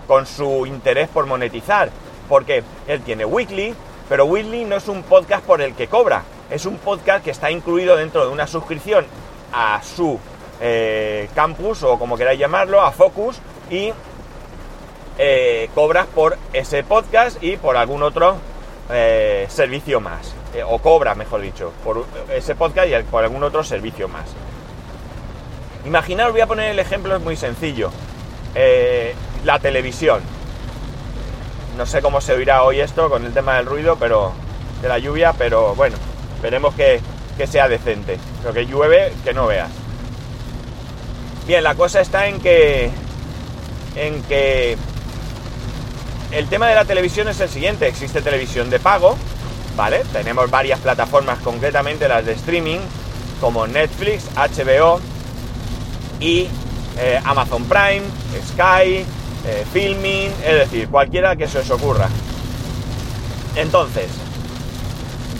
con 0.05 0.27
su 0.27 0.67
interés 0.67 1.09
por 1.09 1.25
monetizar. 1.25 1.89
Porque 2.29 2.63
él 2.87 3.01
tiene 3.01 3.25
Weekly, 3.25 3.73
pero 4.07 4.25
Weekly 4.25 4.65
no 4.65 4.75
es 4.75 4.87
un 4.87 5.01
podcast 5.01 5.43
por 5.43 5.63
el 5.63 5.73
que 5.73 5.87
cobra. 5.87 6.21
Es 6.51 6.67
un 6.67 6.77
podcast 6.77 7.23
que 7.23 7.31
está 7.31 7.49
incluido 7.49 7.95
dentro 7.95 8.23
de 8.23 8.31
una 8.31 8.45
suscripción 8.45 9.07
a 9.51 9.81
su 9.81 10.19
eh, 10.61 11.27
campus 11.33 11.81
o 11.81 11.97
como 11.97 12.17
queráis 12.17 12.39
llamarlo, 12.39 12.81
a 12.81 12.91
Focus 12.91 13.39
y 13.71 13.91
eh, 15.17 15.71
cobras 15.73 16.05
por 16.05 16.37
ese 16.53 16.83
podcast 16.83 17.41
y 17.41 17.57
por 17.57 17.77
algún 17.77 18.03
otro 18.03 18.37
eh, 18.89 19.45
servicio 19.49 19.99
más. 19.99 20.33
Eh, 20.53 20.63
o 20.63 20.79
cobras, 20.79 21.17
mejor 21.17 21.41
dicho, 21.41 21.73
por 21.83 22.05
ese 22.29 22.55
podcast 22.55 22.87
y 22.87 23.03
por 23.03 23.23
algún 23.23 23.43
otro 23.43 23.63
servicio 23.63 24.07
más. 24.07 24.25
Imaginaos, 25.85 26.31
voy 26.31 26.41
a 26.41 26.47
poner 26.47 26.71
el 26.71 26.79
ejemplo, 26.79 27.15
es 27.15 27.21
muy 27.21 27.35
sencillo. 27.35 27.91
la 29.43 29.59
televisión. 29.59 30.21
No 31.77 31.85
sé 31.85 32.01
cómo 32.01 32.21
se 32.21 32.33
oirá 32.33 32.63
hoy 32.63 32.79
esto 32.79 33.09
con 33.09 33.25
el 33.25 33.33
tema 33.33 33.57
del 33.57 33.65
ruido, 33.65 33.97
pero 33.99 34.31
de 34.81 34.87
la 34.87 34.97
lluvia, 34.97 35.33
pero 35.37 35.75
bueno, 35.75 35.97
esperemos 36.35 36.73
que, 36.73 37.01
que 37.37 37.47
sea 37.47 37.67
decente. 37.67 38.17
Pero 38.41 38.53
que 38.53 38.65
llueve, 38.65 39.13
que 39.23 39.33
no 39.33 39.45
veas. 39.47 39.69
Bien, 41.45 41.63
la 41.63 41.75
cosa 41.75 42.01
está 42.01 42.27
en 42.27 42.39
que 42.39 42.89
en 43.95 44.21
que 44.23 44.77
el 46.31 46.47
tema 46.47 46.67
de 46.67 46.75
la 46.75 46.85
televisión 46.85 47.27
es 47.27 47.39
el 47.39 47.49
siguiente, 47.49 47.87
existe 47.87 48.21
televisión 48.21 48.69
de 48.69 48.79
pago, 48.79 49.15
¿vale? 49.75 50.03
Tenemos 50.11 50.49
varias 50.49 50.79
plataformas, 50.79 51.39
concretamente 51.39 52.07
las 52.07 52.25
de 52.25 52.33
streaming, 52.33 52.79
como 53.39 53.67
Netflix, 53.67 54.25
HBO 54.35 54.99
y 56.19 56.47
eh, 56.97 57.19
Amazon 57.23 57.63
Prime, 57.65 58.03
Sky, 58.47 59.05
eh, 59.45 59.65
Filming, 59.71 60.31
es 60.43 60.53
decir, 60.53 60.89
cualquiera 60.89 61.35
que 61.35 61.47
se 61.47 61.59
os 61.59 61.69
ocurra. 61.69 62.09
Entonces, 63.55 64.07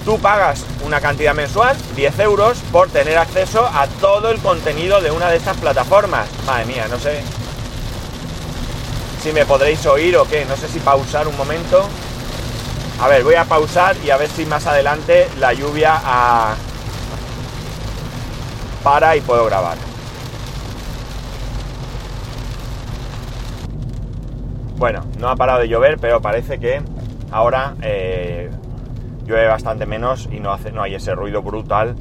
tú 0.06 0.20
pagas 0.20 0.66
una 0.86 1.02
cantidad 1.02 1.34
mensual, 1.34 1.76
10 1.96 2.20
euros, 2.20 2.60
por 2.72 2.90
tener 2.90 3.18
acceso 3.18 3.66
a 3.66 3.88
todo 4.00 4.30
el 4.30 4.40
contenido 4.40 5.02
de 5.02 5.12
una 5.12 5.30
de 5.30 5.38
estas 5.38 5.58
plataformas. 5.58 6.28
Madre 6.46 6.66
mía, 6.66 6.88
no 6.90 7.00
sé 7.00 7.22
si 9.26 9.34
me 9.34 9.44
podréis 9.44 9.84
oír 9.88 10.16
o 10.18 10.26
qué. 10.26 10.46
No 10.46 10.56
sé 10.56 10.68
si 10.68 10.80
pausar 10.80 11.28
un 11.28 11.36
momento. 11.36 11.82
A 13.02 13.08
ver, 13.08 13.24
voy 13.24 13.34
a 13.34 13.44
pausar 13.46 13.96
y 14.06 14.12
a 14.12 14.18
ver 14.18 14.30
si 14.30 14.46
más 14.46 14.68
adelante 14.68 15.28
la 15.40 15.52
lluvia 15.52 16.00
para 18.84 19.16
y 19.16 19.22
puedo 19.22 19.44
grabar. 19.48 19.80
Bueno, 24.78 25.04
no 25.18 25.30
ha 25.30 25.36
parado 25.36 25.62
de 25.62 25.70
llover, 25.70 25.98
pero 25.98 26.22
parece 26.22 26.60
que 26.60 26.84
ahora 27.32 27.74
eh, 27.82 28.52
llueve 29.26 29.48
bastante 29.48 29.88
menos 29.88 30.30
y 30.32 30.40
no, 30.40 30.52
hace, 30.54 30.72
no 30.72 30.84
hay 30.84 30.94
ese 30.94 31.16
ruido 31.16 31.42
brutal 31.42 31.96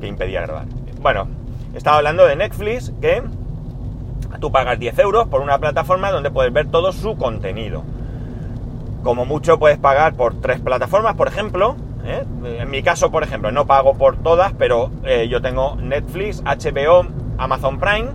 que 0.00 0.06
impedía 0.06 0.40
grabar. 0.40 0.64
Bueno, 1.02 1.28
estaba 1.74 1.98
hablando 1.98 2.24
de 2.24 2.36
Netflix, 2.36 2.90
que 3.02 3.22
Tú 4.40 4.50
pagas 4.50 4.78
10 4.78 4.98
euros 5.00 5.28
por 5.28 5.42
una 5.42 5.58
plataforma 5.58 6.10
donde 6.10 6.30
puedes 6.30 6.50
ver 6.50 6.66
todo 6.66 6.92
su 6.92 7.16
contenido. 7.16 7.82
Como 9.02 9.26
mucho 9.26 9.58
puedes 9.58 9.76
pagar 9.76 10.14
por 10.14 10.40
tres 10.40 10.60
plataformas, 10.60 11.14
por 11.14 11.28
ejemplo. 11.28 11.76
¿eh? 12.06 12.24
En 12.58 12.70
mi 12.70 12.82
caso, 12.82 13.10
por 13.10 13.22
ejemplo, 13.22 13.52
no 13.52 13.66
pago 13.66 13.94
por 13.94 14.16
todas, 14.16 14.54
pero 14.54 14.90
eh, 15.04 15.28
yo 15.28 15.42
tengo 15.42 15.76
Netflix, 15.76 16.42
HBO, 16.42 17.06
Amazon 17.36 17.78
Prime, 17.78 18.08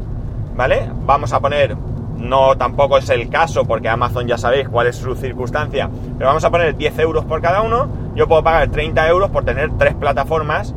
¿vale? 0.55 0.89
Vamos 1.05 1.31
a 1.31 1.39
poner, 1.39 1.77
no 2.17 2.57
tampoco 2.57 2.97
es 2.97 3.09
el 3.09 3.29
caso 3.29 3.65
porque 3.65 3.87
Amazon 3.87 4.27
ya 4.27 4.39
sabéis 4.39 4.67
cuál 4.67 4.87
es 4.87 4.95
su 4.95 5.15
circunstancia, 5.15 5.91
pero 6.17 6.27
vamos 6.27 6.43
a 6.43 6.49
poner 6.49 6.75
10 6.75 6.99
euros 6.99 7.25
por 7.25 7.39
cada 7.39 7.61
uno. 7.61 7.87
Yo 8.15 8.27
puedo 8.27 8.43
pagar 8.43 8.69
30 8.69 9.07
euros 9.09 9.29
por 9.29 9.45
tener 9.45 9.69
tres 9.77 9.93
plataformas 9.93 10.73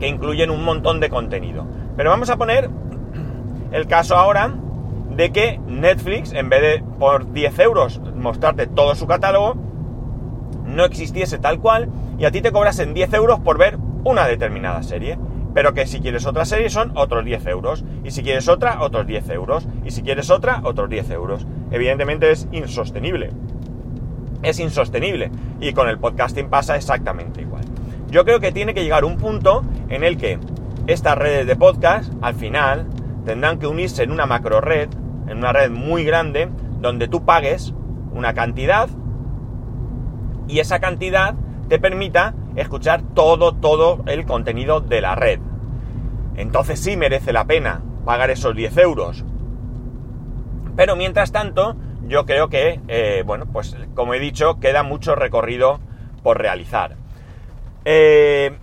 que 0.00 0.08
incluyen 0.08 0.50
un 0.50 0.64
montón 0.64 0.98
de 0.98 1.10
contenido. 1.10 1.64
Pero 1.96 2.10
vamos 2.10 2.28
a 2.28 2.36
poner 2.36 2.68
el 3.76 3.86
caso 3.86 4.16
ahora 4.16 4.54
de 5.10 5.32
que 5.32 5.60
Netflix, 5.66 6.32
en 6.32 6.48
vez 6.48 6.62
de 6.62 6.84
por 6.98 7.32
10 7.32 7.58
euros 7.58 8.00
mostrarte 8.14 8.66
todo 8.66 8.94
su 8.94 9.06
catálogo, 9.06 9.54
no 10.64 10.84
existiese 10.86 11.38
tal 11.38 11.60
cual 11.60 11.90
y 12.18 12.24
a 12.24 12.30
ti 12.30 12.40
te 12.40 12.52
cobrasen 12.52 12.94
10 12.94 13.12
euros 13.12 13.40
por 13.40 13.58
ver 13.58 13.76
una 14.02 14.26
determinada 14.26 14.82
serie. 14.82 15.18
Pero 15.52 15.74
que 15.74 15.86
si 15.86 16.00
quieres 16.00 16.26
otra 16.26 16.44
serie 16.44 16.70
son 16.70 16.92
otros 16.96 17.24
10 17.24 17.46
euros. 17.46 17.84
Y 18.02 18.10
si 18.10 18.22
quieres 18.22 18.48
otra, 18.48 18.80
otros 18.82 19.06
10 19.06 19.28
euros. 19.30 19.68
Y 19.84 19.90
si 19.90 20.02
quieres 20.02 20.30
otra, 20.30 20.60
otros 20.64 20.88
10 20.88 21.10
euros. 21.10 21.46
Evidentemente 21.70 22.30
es 22.30 22.48
insostenible. 22.52 23.30
Es 24.42 24.58
insostenible. 24.58 25.30
Y 25.60 25.72
con 25.72 25.88
el 25.88 25.98
podcasting 25.98 26.48
pasa 26.48 26.76
exactamente 26.76 27.42
igual. 27.42 27.64
Yo 28.10 28.24
creo 28.24 28.40
que 28.40 28.52
tiene 28.52 28.74
que 28.74 28.82
llegar 28.82 29.04
un 29.04 29.16
punto 29.16 29.64
en 29.88 30.04
el 30.04 30.16
que 30.16 30.38
estas 30.86 31.16
redes 31.16 31.46
de 31.46 31.56
podcast, 31.56 32.12
al 32.22 32.34
final, 32.34 32.86
tendrán 33.26 33.58
que 33.58 33.66
unirse 33.66 34.04
en 34.04 34.12
una 34.12 34.24
macro 34.24 34.60
red, 34.60 34.88
en 35.26 35.38
una 35.38 35.52
red 35.52 35.70
muy 35.70 36.04
grande, 36.04 36.48
donde 36.80 37.08
tú 37.08 37.24
pagues 37.24 37.74
una 38.12 38.32
cantidad 38.32 38.88
y 40.46 40.60
esa 40.60 40.78
cantidad 40.78 41.34
te 41.68 41.80
permita 41.80 42.34
escuchar 42.54 43.02
todo, 43.14 43.52
todo 43.52 44.04
el 44.06 44.24
contenido 44.24 44.80
de 44.80 45.00
la 45.00 45.16
red. 45.16 45.40
Entonces 46.36 46.78
sí 46.78 46.96
merece 46.96 47.32
la 47.32 47.46
pena 47.46 47.82
pagar 48.04 48.30
esos 48.30 48.54
10 48.54 48.76
euros. 48.78 49.24
Pero 50.76 50.94
mientras 50.94 51.32
tanto, 51.32 51.74
yo 52.06 52.26
creo 52.26 52.48
que, 52.48 52.80
eh, 52.86 53.24
bueno, 53.26 53.46
pues 53.52 53.76
como 53.94 54.14
he 54.14 54.20
dicho, 54.20 54.60
queda 54.60 54.84
mucho 54.84 55.16
recorrido 55.16 55.80
por 56.22 56.38
realizar. 56.38 56.94
Eh, 57.84 58.56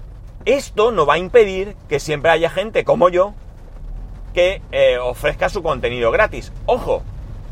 esto 0.46 0.91
no 0.91 1.05
va 1.05 1.15
a 1.15 1.17
impedir 1.17 1.75
que 1.89 2.00
siempre 2.00 2.32
haya 2.32 2.50
gente 2.50 2.86
como 2.86 3.10
yo 3.10 3.34
que 4.33 4.61
eh, 4.71 4.97
ofrezca 4.97 5.49
su 5.49 5.63
contenido 5.63 6.11
gratis. 6.11 6.51
Ojo, 6.65 7.03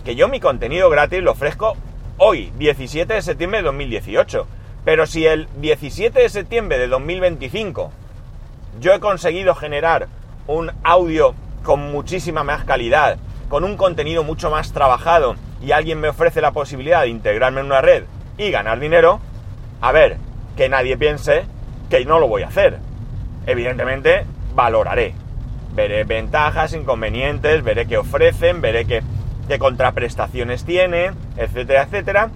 que 0.04 0.16
yo 0.16 0.28
mi 0.28 0.40
contenido 0.40 0.90
gratis 0.90 1.22
lo 1.22 1.32
ofrezco 1.32 1.76
hoy, 2.18 2.52
17 2.58 3.14
de 3.14 3.22
septiembre 3.22 3.60
de 3.60 3.66
2018. 3.66 4.48
Pero 4.84 5.06
si 5.06 5.26
el 5.26 5.48
17 5.58 6.20
de 6.20 6.30
septiembre 6.30 6.80
de 6.80 6.88
2025 6.88 7.92
yo 8.80 8.94
he 8.94 9.00
conseguido 9.00 9.54
generar 9.54 10.08
un 10.48 10.72
audio 10.84 11.36
con 11.64 11.92
muchísima 11.92 12.44
más 12.44 12.64
calidad, 12.64 13.18
con 13.50 13.64
un 13.64 13.78
contenido 13.78 14.24
mucho 14.24 14.50
más 14.50 14.72
trabajado 14.74 15.36
y 15.62 15.72
alguien 15.72 16.00
me 16.00 16.10
ofrece 16.10 16.42
la 16.42 16.52
posibilidad 16.52 17.02
de 17.02 17.10
integrarme 17.10 17.60
en 17.60 17.68
una 17.68 17.82
red 17.82 18.06
y 18.38 18.50
ganar 18.50 18.80
dinero, 18.80 19.20
a 19.82 19.92
ver, 19.92 20.18
que 20.58 20.70
nadie 20.70 20.98
piense 20.98 21.44
que 21.90 22.04
no 22.06 22.20
lo 22.20 22.28
voy 22.28 22.44
a 22.44 22.48
hacer. 22.48 22.80
Evidentemente, 23.46 24.26
valoraré 24.56 25.14
veré 25.74 26.04
ventajas, 26.04 26.74
inconvenientes, 26.74 27.64
veré 27.64 27.88
qué 27.88 27.98
ofrecen, 27.98 28.62
veré 28.62 28.86
qué, 28.86 29.04
contraprestaciones 29.60 30.64
tiene, 30.64 31.12
etcétera, 31.36 31.84
etcétera. 31.84 32.30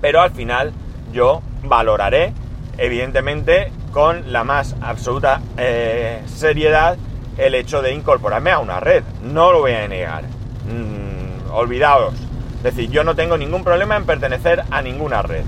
Pero 0.00 0.22
al 0.22 0.30
final 0.30 0.72
yo 1.12 1.42
valoraré, 1.62 2.32
evidentemente, 2.78 3.70
con 3.92 4.32
la 4.32 4.44
más 4.44 4.74
absoluta 4.80 5.42
eh, 5.58 6.22
seriedad 6.26 6.96
el 7.36 7.54
hecho 7.54 7.82
de 7.82 7.92
incorporarme 7.92 8.50
a 8.50 8.58
una 8.58 8.80
red. 8.80 9.02
No 9.22 9.52
lo 9.52 9.60
voy 9.60 9.72
a 9.72 9.86
negar. 9.88 10.24
Mm, 10.24 11.50
olvidaos. 11.52 12.14
Es 12.58 12.62
decir, 12.62 12.90
yo 12.90 13.04
no 13.04 13.14
tengo 13.14 13.36
ningún 13.36 13.64
problema 13.64 13.96
en 13.96 14.04
pertenecer 14.04 14.64
a 14.70 14.82
ninguna 14.82 15.22
red. 15.22 15.44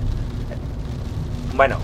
Bueno, 1.55 1.77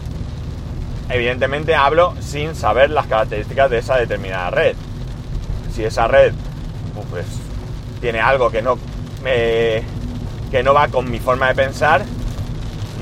evidentemente 1.09 1.75
hablo 1.75 2.15
sin 2.19 2.55
saber 2.55 2.89
las 2.89 3.05
características 3.05 3.69
de 3.69 3.77
esa 3.77 3.98
determinada 3.98 4.50
red. 4.50 4.75
Si 5.74 5.84
esa 5.84 6.08
red 6.08 6.34
pues, 7.10 7.26
tiene 8.02 8.20
algo 8.20 8.50
que 8.50 8.62
no, 8.62 8.78
me, 9.24 9.84
que 10.52 10.64
no 10.64 10.74
va 10.74 10.88
con 10.88 11.10
mi 11.10 11.20
forma 11.20 11.48
de 11.48 11.56
pensar, 11.56 12.04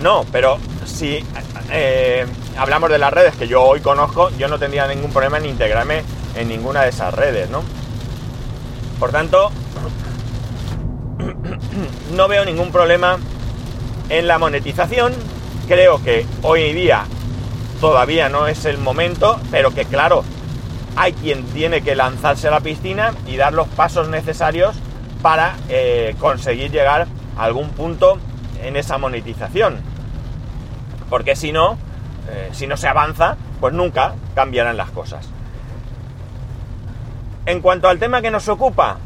no, 0.01 0.25
pero 0.31 0.57
si 0.85 1.23
eh, 1.71 2.25
hablamos 2.57 2.89
de 2.89 2.97
las 2.97 3.11
redes 3.11 3.35
que 3.35 3.47
yo 3.47 3.63
hoy 3.63 3.81
conozco, 3.81 4.29
yo 4.37 4.47
no 4.47 4.59
tendría 4.59 4.87
ningún 4.87 5.11
problema 5.11 5.37
en 5.37 5.45
integrarme 5.47 6.03
en 6.35 6.47
ninguna 6.47 6.83
de 6.83 6.89
esas 6.89 7.13
redes, 7.13 7.49
¿no? 7.49 7.63
Por 8.99 9.11
tanto, 9.11 9.51
no 12.15 12.27
veo 12.27 12.45
ningún 12.45 12.71
problema 12.71 13.17
en 14.09 14.27
la 14.27 14.37
monetización. 14.37 15.13
Creo 15.67 16.01
que 16.03 16.25
hoy 16.41 16.63
en 16.63 16.75
día 16.75 17.05
todavía 17.81 18.29
no 18.29 18.47
es 18.47 18.65
el 18.65 18.77
momento, 18.77 19.39
pero 19.51 19.73
que 19.73 19.85
claro, 19.85 20.23
hay 20.97 21.13
quien 21.13 21.43
tiene 21.45 21.81
que 21.81 21.95
lanzarse 21.95 22.47
a 22.47 22.51
la 22.51 22.59
piscina 22.59 23.13
y 23.27 23.37
dar 23.37 23.53
los 23.53 23.67
pasos 23.67 24.09
necesarios 24.09 24.75
para 25.21 25.55
eh, 25.69 26.15
conseguir 26.19 26.71
llegar 26.71 27.07
a 27.37 27.43
algún 27.43 27.69
punto 27.69 28.17
en 28.63 28.75
esa 28.75 28.97
monetización. 28.97 29.77
Porque 31.07 31.35
si 31.35 31.51
no, 31.51 31.77
eh, 32.29 32.49
si 32.51 32.65
no 32.65 32.77
se 32.77 32.87
avanza, 32.87 33.37
pues 33.59 33.75
nunca 33.75 34.15
cambiarán 34.33 34.75
las 34.75 34.89
cosas. 34.89 35.29
En 37.45 37.61
cuanto 37.61 37.87
al 37.87 37.99
tema 37.99 38.23
que 38.23 38.31
nos 38.31 38.49
ocupa, 38.49 38.97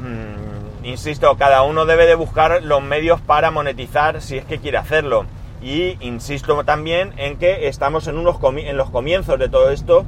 mmm, 0.00 0.86
insisto, 0.86 1.36
cada 1.36 1.62
uno 1.62 1.84
debe 1.84 2.06
de 2.06 2.14
buscar 2.14 2.62
los 2.62 2.80
medios 2.80 3.20
para 3.20 3.50
monetizar 3.50 4.22
si 4.22 4.38
es 4.38 4.44
que 4.44 4.58
quiere 4.58 4.78
hacerlo. 4.78 5.26
Y 5.60 5.96
insisto 6.00 6.62
también 6.64 7.12
en 7.16 7.38
que 7.38 7.66
estamos 7.66 8.06
en, 8.06 8.18
unos 8.18 8.36
en 8.56 8.76
los 8.76 8.88
comienzos 8.88 9.38
de 9.38 9.48
todo 9.48 9.70
esto 9.70 10.06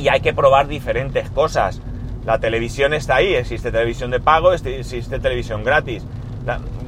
y 0.00 0.08
hay 0.08 0.20
que 0.20 0.32
probar 0.32 0.66
diferentes 0.66 1.30
cosas. 1.30 1.80
La 2.24 2.38
televisión 2.38 2.94
está 2.94 3.16
ahí, 3.16 3.34
existe 3.34 3.70
televisión 3.70 4.10
de 4.10 4.20
pago, 4.20 4.52
existe 4.52 5.18
televisión 5.18 5.62
gratis. 5.64 6.04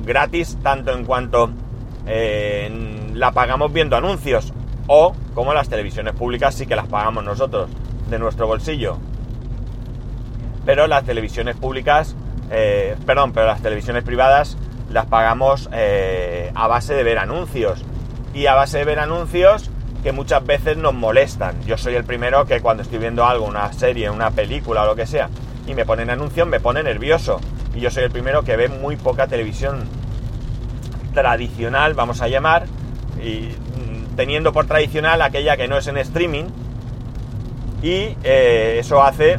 gratis 0.04 0.58
tanto 0.62 0.92
en 0.92 1.04
cuanto 1.04 1.50
eh, 2.06 2.70
la 3.14 3.32
pagamos 3.32 3.72
viendo 3.72 3.96
anuncios 3.96 4.52
o 4.86 5.14
como 5.34 5.54
las 5.54 5.68
televisiones 5.68 6.14
públicas 6.14 6.54
sí 6.54 6.66
que 6.66 6.74
las 6.74 6.88
pagamos 6.88 7.22
nosotros 7.22 7.70
de 8.10 8.18
nuestro 8.18 8.48
bolsillo 8.48 8.98
pero 10.64 10.86
las 10.86 11.04
televisiones 11.04 11.56
públicas, 11.56 12.14
eh, 12.50 12.96
perdón, 13.04 13.32
pero 13.32 13.46
las 13.46 13.62
televisiones 13.62 14.04
privadas 14.04 14.56
las 14.90 15.06
pagamos 15.06 15.68
eh, 15.72 16.52
a 16.54 16.68
base 16.68 16.94
de 16.94 17.02
ver 17.02 17.18
anuncios. 17.18 17.84
Y 18.34 18.46
a 18.46 18.54
base 18.54 18.78
de 18.78 18.84
ver 18.84 18.98
anuncios 18.98 19.70
que 20.02 20.12
muchas 20.12 20.44
veces 20.44 20.76
nos 20.76 20.94
molestan. 20.94 21.62
Yo 21.64 21.78
soy 21.78 21.94
el 21.94 22.04
primero 22.04 22.44
que 22.44 22.60
cuando 22.60 22.82
estoy 22.82 22.98
viendo 22.98 23.24
algo, 23.24 23.46
una 23.46 23.72
serie, 23.72 24.10
una 24.10 24.30
película 24.30 24.82
o 24.82 24.86
lo 24.86 24.96
que 24.96 25.06
sea, 25.06 25.28
y 25.66 25.74
me 25.74 25.84
ponen 25.84 26.10
anuncios, 26.10 26.46
me 26.46 26.60
pone 26.60 26.82
nervioso. 26.82 27.40
Y 27.74 27.80
yo 27.80 27.90
soy 27.90 28.04
el 28.04 28.10
primero 28.10 28.42
que 28.42 28.56
ve 28.56 28.68
muy 28.68 28.96
poca 28.96 29.26
televisión 29.26 29.84
tradicional, 31.14 31.94
vamos 31.94 32.20
a 32.20 32.28
llamar, 32.28 32.66
mm, 32.66 34.16
teniendo 34.16 34.52
por 34.52 34.66
tradicional 34.66 35.22
aquella 35.22 35.56
que 35.56 35.68
no 35.68 35.76
es 35.76 35.86
en 35.86 35.98
streaming. 35.98 36.44
Y 37.82 38.16
eh, 38.22 38.76
eso 38.78 39.02
hace 39.02 39.38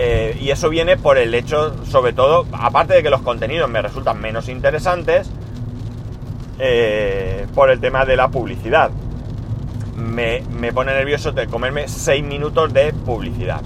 eh, 0.00 0.38
y 0.40 0.50
eso 0.50 0.68
viene 0.68 0.96
por 0.96 1.18
el 1.18 1.34
hecho, 1.34 1.84
sobre 1.84 2.12
todo, 2.12 2.46
aparte 2.52 2.94
de 2.94 3.02
que 3.02 3.10
los 3.10 3.20
contenidos 3.22 3.68
me 3.68 3.82
resultan 3.82 4.20
menos 4.20 4.48
interesantes, 4.48 5.28
eh, 6.58 7.46
por 7.54 7.70
el 7.70 7.80
tema 7.80 8.04
de 8.04 8.16
la 8.16 8.28
publicidad. 8.28 8.90
Me, 9.96 10.42
pone 10.72 10.92
nervioso 10.92 11.32
de 11.32 11.46
comerme 11.46 11.88
6 11.88 12.24
minutos 12.24 12.72
de 12.72 12.92
publicidad. 12.92 13.60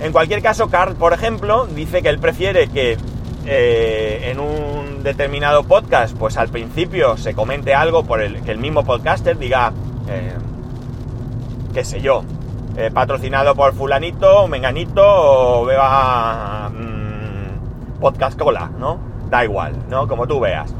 En 0.00 0.12
cualquier 0.12 0.42
caso, 0.42 0.68
Carl, 0.68 0.94
por 0.94 1.12
ejemplo, 1.12 1.66
dice 1.66 2.02
que 2.02 2.08
él 2.08 2.18
prefiere 2.18 2.68
que 2.68 2.96
eh, 3.46 4.30
en 4.30 4.40
un 4.40 5.02
determinado 5.02 5.64
podcast, 5.64 6.16
pues 6.16 6.36
al 6.36 6.48
principio 6.48 7.16
se 7.16 7.34
comente 7.34 7.74
algo 7.74 8.04
por 8.04 8.20
el 8.22 8.42
que 8.42 8.52
el 8.52 8.58
mismo 8.58 8.84
podcaster 8.84 9.38
diga, 9.38 9.72
qué 11.72 11.84
sé 11.84 12.00
yo, 12.00 12.24
eh, 12.76 12.90
patrocinado 12.90 13.54
por 13.54 13.74
fulanito, 13.74 14.46
menganito 14.48 15.02
o 15.04 15.64
beba 15.66 16.70
mm, 16.70 18.00
podcast 18.00 18.38
cola, 18.38 18.70
¿no? 18.78 18.98
Da 19.28 19.44
igual, 19.44 19.74
¿no? 19.88 20.06
Como 20.08 20.26
tú 20.26 20.40
veas. 20.40 20.74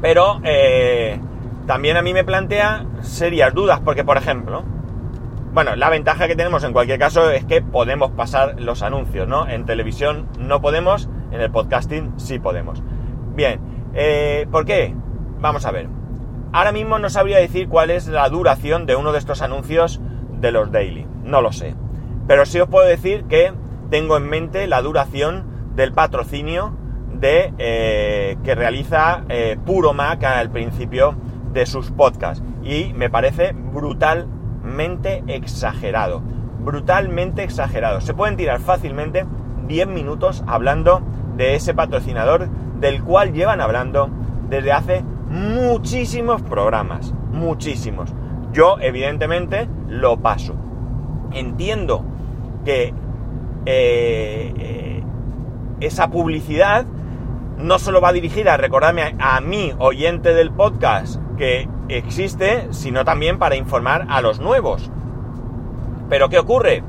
Pero 0.00 0.40
eh, 0.44 1.20
también 1.66 1.96
a 1.96 2.02
mí 2.02 2.12
me 2.12 2.24
plantea 2.24 2.86
serias 3.02 3.54
dudas 3.54 3.80
porque, 3.80 4.04
por 4.04 4.16
ejemplo, 4.16 4.64
bueno, 5.52 5.74
la 5.76 5.90
ventaja 5.90 6.28
que 6.28 6.36
tenemos 6.36 6.62
en 6.64 6.72
cualquier 6.72 6.98
caso 6.98 7.30
es 7.30 7.44
que 7.44 7.60
podemos 7.60 8.12
pasar 8.12 8.60
los 8.60 8.82
anuncios, 8.82 9.26
¿no? 9.26 9.48
En 9.48 9.66
televisión 9.66 10.28
no 10.38 10.60
podemos, 10.60 11.08
en 11.32 11.40
el 11.40 11.50
podcasting 11.50 12.12
sí 12.18 12.38
podemos. 12.38 12.82
Bien, 13.34 13.60
eh, 13.94 14.46
¿por 14.50 14.64
qué? 14.64 14.94
Vamos 15.40 15.66
a 15.66 15.72
ver. 15.72 15.88
Ahora 16.52 16.72
mismo 16.72 16.98
no 16.98 17.10
sabría 17.10 17.38
decir 17.38 17.68
cuál 17.68 17.90
es 17.90 18.06
la 18.06 18.28
duración 18.28 18.86
de 18.86 18.96
uno 18.96 19.12
de 19.12 19.18
estos 19.18 19.42
anuncios 19.42 20.00
de 20.40 20.52
los 20.52 20.70
daily. 20.72 21.06
No 21.24 21.42
lo 21.42 21.52
sé. 21.52 21.74
Pero 22.26 22.46
sí 22.46 22.60
os 22.60 22.68
puedo 22.68 22.86
decir 22.86 23.24
que 23.24 23.52
tengo 23.90 24.16
en 24.16 24.28
mente 24.28 24.66
la 24.66 24.82
duración 24.82 25.44
del 25.74 25.92
patrocinio 25.92 26.76
de, 27.20 27.52
eh, 27.58 28.38
que 28.42 28.54
realiza 28.54 29.24
eh, 29.28 29.58
Puro 29.64 29.92
Mac 29.92 30.24
al 30.24 30.50
principio 30.50 31.14
de 31.52 31.66
sus 31.66 31.90
podcasts. 31.90 32.42
Y 32.62 32.92
me 32.94 33.10
parece 33.10 33.52
brutalmente 33.52 35.22
exagerado. 35.26 36.20
Brutalmente 36.60 37.42
exagerado. 37.42 38.00
Se 38.00 38.14
pueden 38.14 38.36
tirar 38.36 38.60
fácilmente 38.60 39.26
10 39.66 39.88
minutos 39.88 40.42
hablando 40.46 41.02
de 41.36 41.54
ese 41.54 41.74
patrocinador 41.74 42.48
del 42.80 43.02
cual 43.02 43.32
llevan 43.32 43.60
hablando 43.60 44.10
desde 44.48 44.72
hace 44.72 45.04
muchísimos 45.28 46.42
programas. 46.42 47.12
Muchísimos. 47.32 48.12
Yo, 48.52 48.76
evidentemente, 48.80 49.68
lo 49.88 50.18
paso. 50.18 50.54
Entiendo 51.32 52.04
que 52.64 52.92
eh, 53.66 55.02
esa 55.80 56.10
publicidad 56.10 56.84
no 57.62 57.78
solo 57.78 58.00
va 58.00 58.12
dirigida 58.12 58.54
a 58.54 58.56
recordarme 58.56 59.16
a, 59.18 59.40
mí, 59.40 59.72
oyente 59.78 60.34
del 60.34 60.50
podcast, 60.50 61.20
que 61.36 61.68
existe, 61.88 62.68
sino 62.72 63.04
también 63.04 63.38
para 63.38 63.56
informar 63.56 64.06
a 64.08 64.20
los 64.20 64.40
nuevos. 64.40 64.90
Pero 66.08 66.28
¿qué 66.28 66.38
ocurre? 66.38 66.82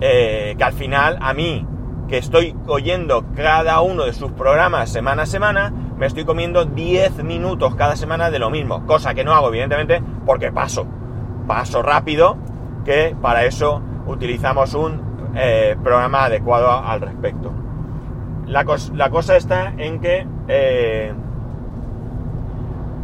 Eh, 0.00 0.54
que 0.58 0.64
al 0.64 0.72
final 0.72 1.18
a 1.20 1.32
mí, 1.32 1.66
que 2.08 2.18
estoy 2.18 2.56
oyendo 2.66 3.24
cada 3.36 3.80
uno 3.80 4.04
de 4.04 4.12
sus 4.12 4.32
programas 4.32 4.90
semana 4.90 5.22
a 5.22 5.26
semana, 5.26 5.72
me 5.96 6.06
estoy 6.06 6.24
comiendo 6.24 6.64
10 6.64 7.22
minutos 7.22 7.76
cada 7.76 7.94
semana 7.94 8.30
de 8.30 8.38
lo 8.38 8.50
mismo, 8.50 8.84
cosa 8.86 9.14
que 9.14 9.22
no 9.22 9.32
hago 9.32 9.48
evidentemente 9.48 10.02
porque 10.26 10.50
paso, 10.50 10.86
paso 11.46 11.82
rápido, 11.82 12.36
que 12.84 13.14
para 13.20 13.44
eso 13.44 13.80
utilizamos 14.06 14.74
un 14.74 15.32
eh, 15.36 15.76
programa 15.82 16.24
adecuado 16.24 16.70
al 16.70 17.00
respecto. 17.00 17.61
La, 18.52 18.64
cosa 19.08 19.36
está 19.36 19.72
en 19.78 19.98
que, 19.98 20.26
eh, 20.46 21.10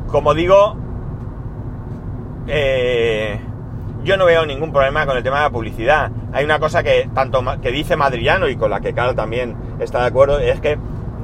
como 0.08 0.34
digo, 0.34 0.76
eh, 2.46 3.40
yo 4.04 4.18
no 4.18 4.26
veo 4.26 4.44
ningún 4.44 4.72
problema 4.72 5.06
con 5.06 5.16
el 5.16 5.22
tema 5.22 5.38
de 5.38 5.42
la 5.44 5.50
publicidad. 5.50 6.10
Hay 6.34 6.44
una 6.44 6.58
cosa 6.58 6.82
que 6.82 7.08
tanto 7.14 7.42
que 7.62 7.72
dice 7.72 7.96
Madriano 7.96 8.46
y 8.46 8.56
con 8.56 8.70
la 8.70 8.80
que 8.80 8.92
Carl 8.92 9.14
también 9.16 9.56
está 9.80 10.02
de 10.02 10.08
acuerdo, 10.08 10.38
es 10.38 10.60
que 10.60 10.78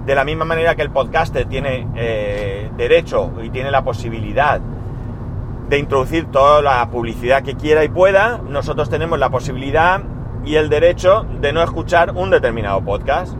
de 0.07 0.15
la 0.15 0.25
misma 0.25 0.47
manera 0.47 0.75
que 0.75 0.81
el 0.81 0.91
podcaster 0.91 1.45
tiene 1.47 1.87
eh, 1.95 2.71
derecho 2.79 3.31
y 3.43 3.51
tiene 3.51 3.71
la 3.71 3.85
posibilidad 3.85 4.59
de 5.69 5.79
introducir 5.79 6.31
toda 6.31 6.63
la 6.63 6.89
publicidad 6.89 7.43
que 7.43 7.57
quiera 7.57 7.85
y 7.85 7.91
pueda, 7.91 8.41
nosotros 8.49 8.89
tenemos 8.89 9.19
la 9.19 9.29
posibilidad 9.29 10.01
y 10.47 10.57
el 10.57 10.71
derecho 10.71 11.27
de 11.43 11.53
no 11.53 11.63
escuchar 11.63 12.13
un 12.13 12.31
determinado 12.31 12.83
podcast. 12.83 13.37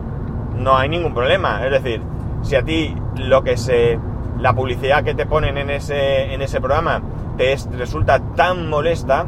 No 0.57 0.77
hay 0.77 0.89
ningún 0.89 1.13
problema. 1.13 1.65
Es 1.65 1.71
decir, 1.71 2.01
si 2.41 2.55
a 2.55 2.63
ti 2.63 2.95
lo 3.17 3.43
que 3.43 3.57
se. 3.57 3.99
la 4.39 4.53
publicidad 4.53 5.03
que 5.03 5.13
te 5.13 5.25
ponen 5.25 5.57
en 5.57 5.69
ese, 5.69 6.33
en 6.33 6.41
ese 6.41 6.59
programa 6.59 7.01
te 7.37 7.55
resulta 7.77 8.19
tan 8.35 8.69
molesta 8.69 9.25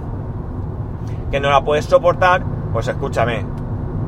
que 1.31 1.39
no 1.39 1.49
la 1.49 1.63
puedes 1.63 1.85
soportar, 1.85 2.43
pues 2.71 2.87
escúchame, 2.87 3.45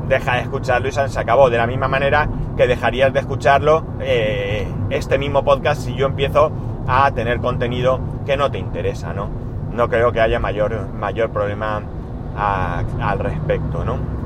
deja 0.08 0.36
de 0.36 0.42
escucharlo 0.42 0.88
y 0.88 0.92
se 0.92 1.20
acabó. 1.20 1.50
De 1.50 1.58
la 1.58 1.68
misma 1.68 1.88
manera 1.88 2.30
que 2.56 2.68
dejarías 2.68 3.14
de 3.14 3.20
escucharlo 3.20 3.84
eh, 4.00 4.68
este 4.90 5.18
mismo 5.18 5.44
podcast 5.44 5.82
si 5.82 5.96
yo 5.96 6.08
empiezo 6.08 6.52
a 6.88 7.12
tener 7.12 7.40
contenido 7.40 8.00
que 8.26 8.36
no 8.36 8.52
te 8.52 8.58
interesa, 8.58 9.14
¿no? 9.14 9.30
No 9.72 9.88
creo 9.88 10.12
que 10.12 10.20
haya 10.20 10.40
mayor, 10.40 10.88
mayor 10.94 11.30
problema 11.30 11.82
al 12.36 13.20
respecto, 13.20 13.86
¿no? 13.86 14.19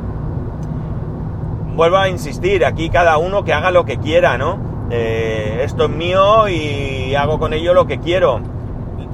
Vuelvo 1.76 1.98
a 1.98 2.08
insistir, 2.08 2.66
aquí 2.66 2.92
cada 2.92 3.18
uno 3.18 3.44
que 3.44 3.52
haga 3.52 3.72
lo 3.72 3.84
que 3.84 3.98
quiera, 3.98 4.38
¿no? 4.38 4.60
Eh, 4.92 5.62
esto 5.64 5.86
es 5.86 5.90
mío 5.90 6.48
y 6.48 7.16
hago 7.16 7.40
con 7.40 7.52
ello 7.52 7.74
lo 7.74 7.88
que 7.88 8.00
quiero. 8.00 8.42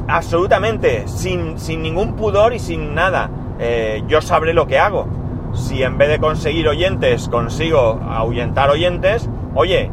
absolutamente, 0.10 1.08
sin, 1.08 1.58
sin 1.58 1.82
ningún 1.82 2.16
pudor 2.16 2.54
y 2.54 2.60
sin 2.60 2.94
nada. 2.96 3.30
Eh, 3.60 4.04
yo 4.08 4.22
sabré 4.22 4.54
lo 4.54 4.68
que 4.68 4.78
hago. 4.78 5.08
Si 5.54 5.84
en 5.84 5.98
vez 5.98 6.10
de 6.10 6.20
conseguir 6.20 6.68
oyentes 6.68 7.30
consigo 7.30 8.00
ahuyentar 8.10 8.70
oyentes, 8.70 9.30
oye, 9.56 9.90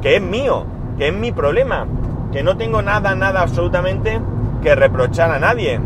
que 0.00 0.16
es 0.16 0.22
mío, 0.22 0.64
que 0.98 1.08
es 1.08 1.14
mi 1.14 1.32
problema, 1.32 1.86
que 2.32 2.44
no 2.44 2.56
tengo 2.56 2.82
nada, 2.82 3.16
nada 3.16 3.42
absolutamente 3.42 4.20
que 4.62 4.76
reprochar 4.76 5.32
a 5.32 5.40
nadie. 5.40 5.80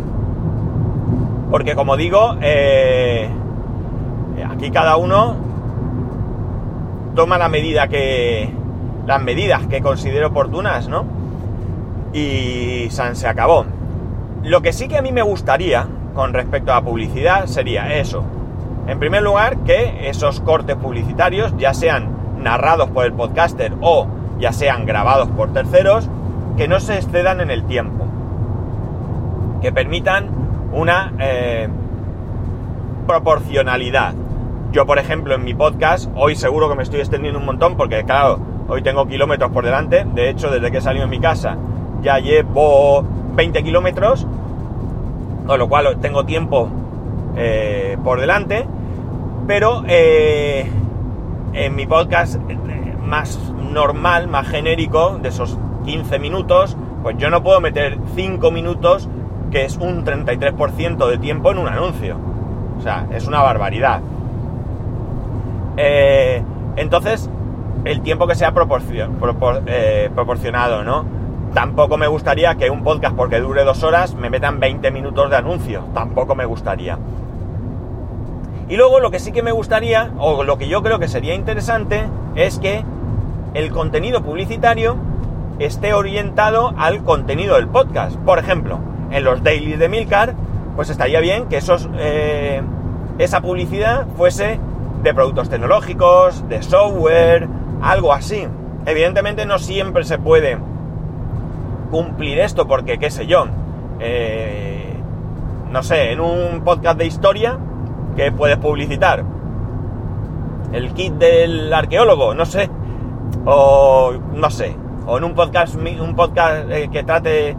Porque 1.50 1.74
como 1.74 1.96
digo, 1.96 2.36
eh, 2.42 3.30
aquí 4.50 4.70
cada 4.70 4.96
uno 4.96 5.49
toma 7.14 7.38
la 7.38 7.48
medida 7.48 7.88
que. 7.88 8.50
las 9.06 9.22
medidas 9.22 9.66
que 9.66 9.80
considere 9.80 10.26
oportunas, 10.26 10.88
¿no? 10.88 11.04
Y 12.12 12.88
San 12.90 13.16
se 13.16 13.28
acabó. 13.28 13.64
Lo 14.42 14.62
que 14.62 14.72
sí 14.72 14.88
que 14.88 14.96
a 14.96 15.02
mí 15.02 15.12
me 15.12 15.22
gustaría 15.22 15.86
con 16.14 16.32
respecto 16.32 16.72
a 16.72 16.82
publicidad 16.82 17.46
sería 17.46 17.94
eso. 17.94 18.24
En 18.86 18.98
primer 18.98 19.22
lugar, 19.22 19.58
que 19.58 20.08
esos 20.08 20.40
cortes 20.40 20.76
publicitarios, 20.76 21.54
ya 21.56 21.74
sean 21.74 22.08
narrados 22.42 22.90
por 22.90 23.04
el 23.04 23.12
podcaster 23.12 23.72
o 23.80 24.06
ya 24.38 24.52
sean 24.52 24.86
grabados 24.86 25.28
por 25.28 25.52
terceros, 25.52 26.08
que 26.56 26.66
no 26.66 26.80
se 26.80 26.96
excedan 26.96 27.40
en 27.40 27.50
el 27.50 27.64
tiempo. 27.64 28.06
Que 29.60 29.72
permitan 29.72 30.28
una 30.72 31.12
eh, 31.18 31.68
proporcionalidad. 33.06 34.14
Yo, 34.72 34.86
por 34.86 35.00
ejemplo, 35.00 35.34
en 35.34 35.42
mi 35.42 35.52
podcast, 35.52 36.08
hoy 36.14 36.36
seguro 36.36 36.68
que 36.68 36.76
me 36.76 36.84
estoy 36.84 37.00
extendiendo 37.00 37.40
un 37.40 37.44
montón 37.44 37.76
porque, 37.76 38.04
claro, 38.04 38.38
hoy 38.68 38.82
tengo 38.82 39.08
kilómetros 39.08 39.50
por 39.50 39.64
delante. 39.64 40.06
De 40.14 40.30
hecho, 40.30 40.48
desde 40.48 40.70
que 40.70 40.78
he 40.78 40.80
salido 40.80 41.06
de 41.06 41.10
mi 41.10 41.18
casa 41.18 41.56
ya 42.02 42.20
llevo 42.20 43.04
20 43.34 43.64
kilómetros, 43.64 44.28
con 45.44 45.58
lo 45.58 45.68
cual 45.68 45.98
tengo 46.00 46.24
tiempo 46.24 46.68
eh, 47.36 47.98
por 48.04 48.20
delante. 48.20 48.64
Pero 49.48 49.82
eh, 49.88 50.70
en 51.52 51.74
mi 51.74 51.86
podcast 51.86 52.36
más 53.04 53.40
normal, 53.72 54.28
más 54.28 54.46
genérico, 54.46 55.18
de 55.20 55.30
esos 55.30 55.58
15 55.84 56.20
minutos, 56.20 56.76
pues 57.02 57.16
yo 57.18 57.28
no 57.28 57.42
puedo 57.42 57.60
meter 57.60 57.98
5 58.14 58.52
minutos, 58.52 59.08
que 59.50 59.64
es 59.64 59.78
un 59.78 60.04
33% 60.04 61.08
de 61.08 61.18
tiempo 61.18 61.50
en 61.50 61.58
un 61.58 61.66
anuncio. 61.66 62.18
O 62.78 62.82
sea, 62.82 63.08
es 63.10 63.26
una 63.26 63.42
barbaridad. 63.42 64.00
Eh, 65.82 66.42
entonces, 66.76 67.30
el 67.86 68.02
tiempo 68.02 68.26
que 68.26 68.34
sea 68.34 68.52
eh, 69.66 70.10
proporcionado, 70.14 70.84
¿no? 70.84 71.06
Tampoco 71.54 71.96
me 71.96 72.06
gustaría 72.06 72.54
que 72.56 72.68
un 72.68 72.84
podcast, 72.84 73.16
porque 73.16 73.40
dure 73.40 73.64
dos 73.64 73.82
horas, 73.82 74.14
me 74.14 74.28
metan 74.28 74.60
20 74.60 74.90
minutos 74.90 75.30
de 75.30 75.36
anuncio. 75.36 75.84
Tampoco 75.94 76.34
me 76.34 76.44
gustaría. 76.44 76.98
Y 78.68 78.76
luego 78.76 79.00
lo 79.00 79.10
que 79.10 79.18
sí 79.18 79.32
que 79.32 79.42
me 79.42 79.52
gustaría, 79.52 80.10
o 80.18 80.44
lo 80.44 80.58
que 80.58 80.68
yo 80.68 80.82
creo 80.82 80.98
que 80.98 81.08
sería 81.08 81.34
interesante, 81.34 82.04
es 82.36 82.58
que 82.58 82.84
el 83.54 83.70
contenido 83.70 84.22
publicitario 84.22 84.96
esté 85.58 85.94
orientado 85.94 86.74
al 86.76 87.02
contenido 87.04 87.56
del 87.56 87.68
podcast. 87.68 88.16
Por 88.16 88.38
ejemplo, 88.38 88.78
en 89.10 89.24
los 89.24 89.42
dailies 89.42 89.78
de 89.78 89.88
Milcar, 89.88 90.34
pues 90.76 90.90
estaría 90.90 91.20
bien 91.20 91.46
que 91.46 91.56
esos, 91.56 91.88
eh, 91.98 92.60
esa 93.18 93.40
publicidad 93.40 94.06
fuese 94.16 94.60
de 95.02 95.14
productos 95.14 95.48
tecnológicos, 95.48 96.48
de 96.48 96.62
software, 96.62 97.48
algo 97.82 98.12
así. 98.12 98.46
Evidentemente 98.86 99.46
no 99.46 99.58
siempre 99.58 100.04
se 100.04 100.18
puede 100.18 100.58
cumplir 101.90 102.38
esto 102.38 102.66
porque, 102.66 102.98
qué 102.98 103.10
sé 103.10 103.26
yo, 103.26 103.46
eh, 103.98 104.94
no 105.70 105.82
sé, 105.82 106.12
en 106.12 106.20
un 106.20 106.62
podcast 106.64 106.98
de 106.98 107.06
historia 107.06 107.58
que 108.16 108.32
puedes 108.32 108.58
publicitar 108.58 109.24
el 110.72 110.92
kit 110.92 111.14
del 111.14 111.72
arqueólogo, 111.72 112.34
no 112.34 112.44
sé, 112.44 112.70
o 113.44 114.12
no 114.34 114.50
sé, 114.50 114.76
o 115.06 115.18
en 115.18 115.24
un 115.24 115.34
podcast, 115.34 115.74
un 115.76 116.14
podcast 116.14 116.70
eh, 116.70 116.88
que 116.90 117.02
trate 117.02 117.56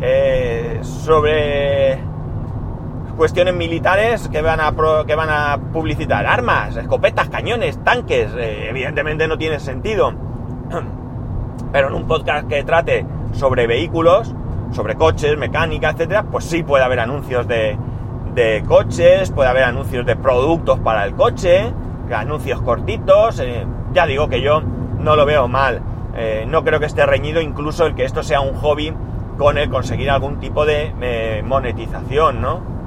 eh, 0.00 0.78
sobre 0.82 2.09
cuestiones 3.20 3.54
militares 3.54 4.30
que 4.30 4.40
van 4.40 4.60
a 4.60 4.74
que 5.06 5.14
van 5.14 5.28
a 5.28 5.58
publicitar 5.74 6.24
armas, 6.24 6.74
escopetas, 6.74 7.28
cañones, 7.28 7.78
tanques, 7.84 8.30
eh, 8.34 8.70
evidentemente 8.70 9.28
no 9.28 9.36
tiene 9.36 9.60
sentido. 9.60 10.14
Pero 11.72 11.88
en 11.88 11.94
un 11.96 12.06
podcast 12.06 12.48
que 12.48 12.64
trate 12.64 13.04
sobre 13.32 13.66
vehículos, 13.66 14.34
sobre 14.72 14.94
coches, 14.94 15.36
mecánica, 15.36 15.90
etcétera, 15.90 16.22
pues 16.22 16.46
sí 16.46 16.62
puede 16.62 16.82
haber 16.82 16.98
anuncios 16.98 17.46
de, 17.46 17.76
de 18.32 18.64
coches, 18.66 19.30
puede 19.32 19.50
haber 19.50 19.64
anuncios 19.64 20.06
de 20.06 20.16
productos 20.16 20.78
para 20.80 21.04
el 21.04 21.14
coche, 21.14 21.74
anuncios 22.10 22.62
cortitos. 22.62 23.42
ya 23.92 24.06
digo 24.06 24.30
que 24.30 24.40
yo 24.40 24.62
no 24.62 25.14
lo 25.14 25.26
veo 25.26 25.46
mal. 25.46 25.82
Eh, 26.16 26.46
no 26.48 26.64
creo 26.64 26.80
que 26.80 26.86
esté 26.86 27.04
reñido 27.04 27.42
incluso 27.42 27.84
el 27.84 27.94
que 27.94 28.06
esto 28.06 28.22
sea 28.22 28.40
un 28.40 28.54
hobby 28.54 28.94
con 29.36 29.58
el 29.58 29.68
conseguir 29.68 30.08
algún 30.08 30.40
tipo 30.40 30.64
de 30.64 30.94
eh, 31.02 31.42
monetización, 31.44 32.40
¿no? 32.40 32.79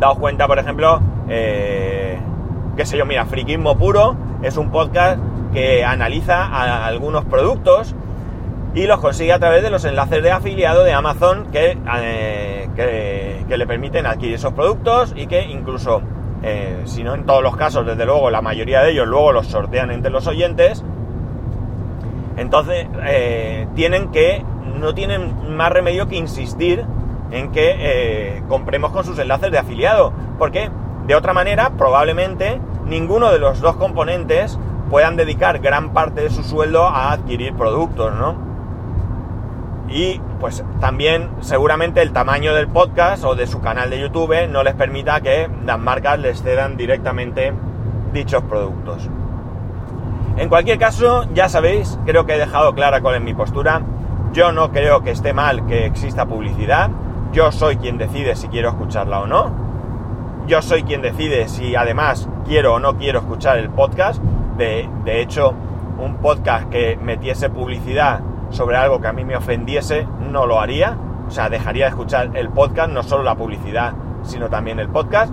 Daos 0.00 0.18
cuenta, 0.18 0.46
por 0.46 0.58
ejemplo, 0.58 1.00
eh, 1.28 2.18
qué 2.76 2.86
sé 2.86 2.96
yo, 2.96 3.06
mira, 3.06 3.26
Friquismo 3.26 3.76
Puro 3.78 4.16
es 4.42 4.56
un 4.56 4.70
podcast 4.70 5.18
que 5.52 5.84
analiza 5.84 6.46
algunos 6.86 7.24
productos 7.24 7.94
y 8.74 8.86
los 8.86 9.00
consigue 9.00 9.32
a 9.32 9.38
través 9.38 9.62
de 9.62 9.70
los 9.70 9.84
enlaces 9.84 10.22
de 10.22 10.30
afiliado 10.30 10.84
de 10.84 10.92
Amazon 10.92 11.48
que, 11.52 11.76
que, 12.76 13.56
le 13.56 13.66
permiten 13.66 14.06
adquirir 14.06 14.36
esos 14.36 14.52
productos 14.54 15.12
y 15.16 15.26
que 15.26 15.42
incluso, 15.42 16.02
si 16.84 17.04
no 17.04 17.14
en 17.14 17.26
todos 17.26 17.42
los 17.42 17.56
casos, 17.56 17.84
desde 17.84 18.06
luego 18.06 18.30
la 18.30 18.40
mayoría 18.40 18.80
de 18.80 18.92
ellos 18.92 19.06
luego 19.06 19.32
los 19.32 19.48
sortean 19.48 19.90
entre 19.90 20.10
los 20.10 20.26
oyentes 20.26 20.82
entonces, 22.40 22.86
eh, 23.04 23.66
tienen 23.74 24.10
que, 24.10 24.42
no 24.78 24.94
tienen 24.94 25.54
más 25.54 25.70
remedio 25.70 26.08
que 26.08 26.16
insistir 26.16 26.86
en 27.30 27.52
que 27.52 27.74
eh, 27.78 28.42
compremos 28.48 28.92
con 28.92 29.04
sus 29.04 29.18
enlaces 29.18 29.50
de 29.50 29.58
afiliado, 29.58 30.12
porque 30.38 30.70
de 31.06 31.14
otra 31.14 31.32
manera, 31.32 31.70
probablemente 31.70 32.60
ninguno 32.86 33.30
de 33.30 33.38
los 33.38 33.60
dos 33.60 33.76
componentes 33.76 34.58
puedan 34.90 35.16
dedicar 35.16 35.60
gran 35.60 35.90
parte 35.90 36.20
de 36.22 36.30
su 36.30 36.42
sueldo 36.42 36.86
a 36.86 37.12
adquirir 37.12 37.54
productos, 37.54 38.14
¿no? 38.14 38.50
Y 39.88 40.20
pues 40.38 40.64
también 40.80 41.30
seguramente 41.40 42.00
el 42.00 42.12
tamaño 42.12 42.54
del 42.54 42.68
podcast 42.68 43.24
o 43.24 43.34
de 43.34 43.46
su 43.46 43.60
canal 43.60 43.90
de 43.90 44.00
YouTube 44.00 44.48
no 44.48 44.62
les 44.62 44.74
permita 44.74 45.20
que 45.20 45.48
las 45.64 45.78
marcas 45.78 46.18
les 46.18 46.42
cedan 46.42 46.76
directamente 46.76 47.52
dichos 48.12 48.42
productos. 48.44 49.08
En 50.36 50.48
cualquier 50.48 50.78
caso, 50.78 51.26
ya 51.34 51.48
sabéis, 51.48 51.98
creo 52.06 52.24
que 52.24 52.34
he 52.34 52.38
dejado 52.38 52.74
clara 52.74 53.00
cuál 53.00 53.16
es 53.16 53.20
mi 53.20 53.34
postura. 53.34 53.82
Yo 54.32 54.52
no 54.52 54.70
creo 54.70 55.02
que 55.02 55.10
esté 55.10 55.32
mal 55.32 55.66
que 55.66 55.86
exista 55.86 56.24
publicidad. 56.26 56.90
Yo 57.32 57.52
soy 57.52 57.76
quien 57.76 57.96
decide 57.96 58.34
si 58.34 58.48
quiero 58.48 58.70
escucharla 58.70 59.20
o 59.20 59.26
no. 59.26 59.52
Yo 60.48 60.60
soy 60.62 60.82
quien 60.82 61.00
decide 61.00 61.46
si 61.46 61.76
además 61.76 62.28
quiero 62.44 62.74
o 62.74 62.80
no 62.80 62.96
quiero 62.96 63.20
escuchar 63.20 63.58
el 63.58 63.70
podcast. 63.70 64.20
De, 64.56 64.88
hecho, 65.06 65.54
un 65.98 66.16
podcast 66.16 66.68
que 66.70 66.98
metiese 67.00 67.48
publicidad 67.48 68.20
sobre 68.50 68.76
algo 68.76 69.00
que 69.00 69.06
a 69.06 69.12
mí 69.12 69.24
me 69.24 69.36
ofendiese, 69.36 70.08
no 70.28 70.44
lo 70.44 70.60
haría. 70.60 70.98
O 71.28 71.30
sea, 71.30 71.48
dejaría 71.48 71.84
de 71.84 71.90
escuchar 71.90 72.30
el 72.34 72.48
podcast, 72.48 72.90
no 72.90 73.04
solo 73.04 73.22
la 73.22 73.36
publicidad, 73.36 73.92
sino 74.22 74.48
también 74.48 74.80
el 74.80 74.88
podcast. 74.88 75.32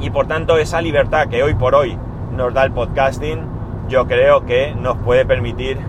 Y 0.00 0.10
por 0.10 0.28
tanto, 0.28 0.56
esa 0.56 0.80
libertad 0.80 1.26
que 1.26 1.42
hoy 1.42 1.54
por 1.54 1.74
hoy 1.74 1.98
nos 2.30 2.54
da 2.54 2.62
el 2.62 2.70
podcasting, 2.70 3.40
yo 3.88 4.06
creo 4.06 4.46
que 4.46 4.72
nos 4.76 4.98
puede 4.98 5.26
permitir 5.26 5.80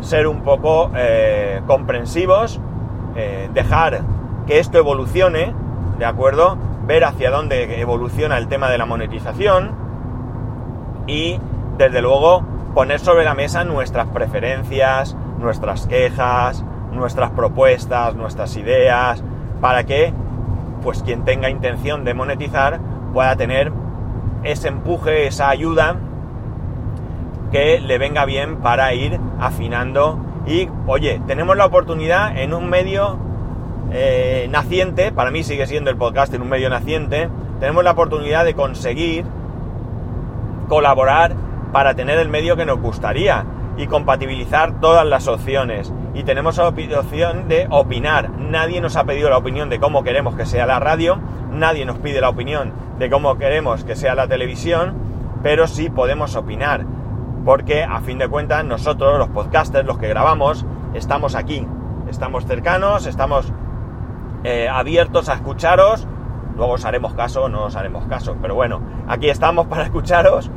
ser 0.00 0.26
un 0.26 0.42
poco 0.42 0.90
eh, 0.94 1.62
comprensivos, 1.66 2.60
eh, 3.14 3.48
dejar 3.54 4.02
que 4.46 4.58
esto 4.58 4.78
evolucione, 4.78 5.52
¿de 5.98 6.04
acuerdo? 6.04 6.56
Ver 6.86 7.04
hacia 7.04 7.30
dónde 7.30 7.80
evoluciona 7.80 8.38
el 8.38 8.48
tema 8.48 8.68
de 8.70 8.78
la 8.78 8.86
monetización 8.86 9.72
y, 11.06 11.40
desde 11.78 12.00
luego, 12.00 12.42
poner 12.74 13.00
sobre 13.00 13.24
la 13.24 13.34
mesa 13.34 13.64
nuestras 13.64 14.06
preferencias, 14.08 15.16
nuestras 15.38 15.86
quejas, 15.86 16.64
nuestras 16.92 17.30
propuestas, 17.30 18.14
nuestras 18.14 18.56
ideas, 18.56 19.22
para 19.60 19.84
que, 19.84 20.12
pues, 20.82 21.02
quien 21.02 21.24
tenga 21.24 21.50
intención 21.50 22.04
de 22.04 22.14
monetizar 22.14 22.80
pueda 23.12 23.34
tener 23.36 23.72
ese 24.42 24.68
empuje, 24.68 25.26
esa 25.26 25.48
ayuda 25.48 25.96
que 27.50 27.80
le 27.80 27.98
venga 27.98 28.24
bien 28.24 28.56
para 28.58 28.92
ir 28.94 29.18
afinando. 29.40 30.18
Y 30.46 30.68
oye, 30.86 31.20
tenemos 31.26 31.56
la 31.56 31.66
oportunidad 31.66 32.36
en 32.38 32.54
un 32.54 32.68
medio 32.68 33.18
eh, 33.98 34.46
naciente, 34.50 35.10
para 35.10 35.30
mí 35.30 35.42
sigue 35.42 35.66
siendo 35.66 35.88
el 35.88 35.96
podcast 35.96 36.34
en 36.34 36.42
un 36.42 36.50
medio 36.50 36.68
naciente, 36.68 37.30
tenemos 37.60 37.82
la 37.82 37.92
oportunidad 37.92 38.44
de 38.44 38.52
conseguir 38.52 39.24
colaborar 40.68 41.34
para 41.72 41.94
tener 41.94 42.18
el 42.18 42.28
medio 42.28 42.56
que 42.56 42.66
nos 42.66 42.78
gustaría 42.78 43.46
y 43.78 43.86
compatibilizar 43.86 44.80
todas 44.80 45.06
las 45.06 45.28
opciones 45.28 45.94
y 46.12 46.24
tenemos 46.24 46.58
la 46.58 46.68
opción 46.68 47.48
de 47.48 47.68
opinar. 47.70 48.30
Nadie 48.38 48.82
nos 48.82 48.96
ha 48.96 49.04
pedido 49.04 49.30
la 49.30 49.38
opinión 49.38 49.70
de 49.70 49.80
cómo 49.80 50.04
queremos 50.04 50.34
que 50.34 50.44
sea 50.44 50.66
la 50.66 50.78
radio, 50.78 51.18
nadie 51.50 51.86
nos 51.86 51.98
pide 51.98 52.20
la 52.20 52.28
opinión 52.28 52.74
de 52.98 53.08
cómo 53.08 53.38
queremos 53.38 53.82
que 53.84 53.96
sea 53.96 54.14
la 54.14 54.28
televisión, 54.28 54.92
pero 55.42 55.66
sí 55.66 55.88
podemos 55.88 56.36
opinar, 56.36 56.84
porque 57.46 57.82
a 57.82 58.00
fin 58.02 58.18
de 58.18 58.28
cuentas 58.28 58.62
nosotros, 58.62 59.18
los 59.18 59.28
podcasters, 59.28 59.86
los 59.86 59.96
que 59.96 60.08
grabamos, 60.08 60.66
estamos 60.92 61.34
aquí, 61.34 61.66
estamos 62.10 62.44
cercanos, 62.44 63.06
estamos 63.06 63.54
eh, 64.48 64.68
abiertos 64.68 65.28
a 65.28 65.34
escucharos, 65.34 66.06
luego 66.54 66.74
os 66.74 66.84
haremos 66.84 67.14
caso 67.14 67.42
o 67.42 67.48
no 67.48 67.64
os 67.64 67.74
haremos 67.74 68.06
caso, 68.06 68.36
pero 68.40 68.54
bueno, 68.54 68.80
aquí 69.08 69.28
estamos 69.28 69.66
para 69.66 69.82
escucharos. 69.82 70.52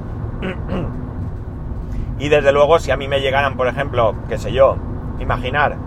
y 2.20 2.30
desde 2.30 2.52
luego, 2.52 2.78
si 2.78 2.92
a 2.92 2.98
mí 2.98 3.08
me 3.08 3.20
llegaran, 3.20 3.58
por 3.58 3.68
ejemplo, 3.68 4.14
qué 4.28 4.38
sé 4.38 4.52
yo, 4.52 4.78
imaginar 5.20 5.78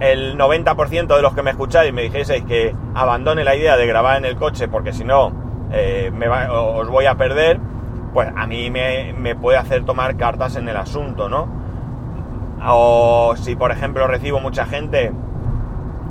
el 0.00 0.38
90% 0.38 1.16
de 1.16 1.20
los 1.20 1.34
que 1.34 1.42
me 1.42 1.50
escucháis 1.50 1.92
me 1.92 2.00
dijeseis 2.00 2.42
que 2.44 2.74
abandone 2.94 3.44
la 3.44 3.54
idea 3.54 3.76
de 3.76 3.86
grabar 3.86 4.16
en 4.16 4.24
el 4.24 4.36
coche 4.36 4.68
porque 4.68 4.94
si 4.94 5.04
no 5.04 5.32
eh, 5.70 6.10
os 6.50 6.88
voy 6.88 7.04
a 7.04 7.16
perder, 7.16 7.60
pues 8.14 8.30
a 8.34 8.46
mí 8.46 8.70
me, 8.70 9.12
me, 9.12 9.36
puede 9.36 9.58
hacer 9.58 9.84
tomar 9.84 10.16
cartas 10.16 10.56
en 10.56 10.66
el 10.66 10.78
asunto, 10.78 11.28
¿no? 11.28 11.46
O 12.66 13.34
si 13.36 13.54
por 13.54 13.70
ejemplo 13.70 14.06
recibo 14.06 14.40
mucha 14.40 14.64
gente 14.64 15.12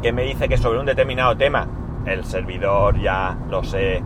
que 0.01 0.12
me 0.12 0.23
dice 0.23 0.47
que 0.47 0.57
sobre 0.57 0.79
un 0.79 0.86
determinado 0.86 1.36
tema, 1.36 1.67
el 2.05 2.23
servidor 2.23 2.99
ya 2.99 3.38
lo 3.49 3.63
sé, 3.63 4.03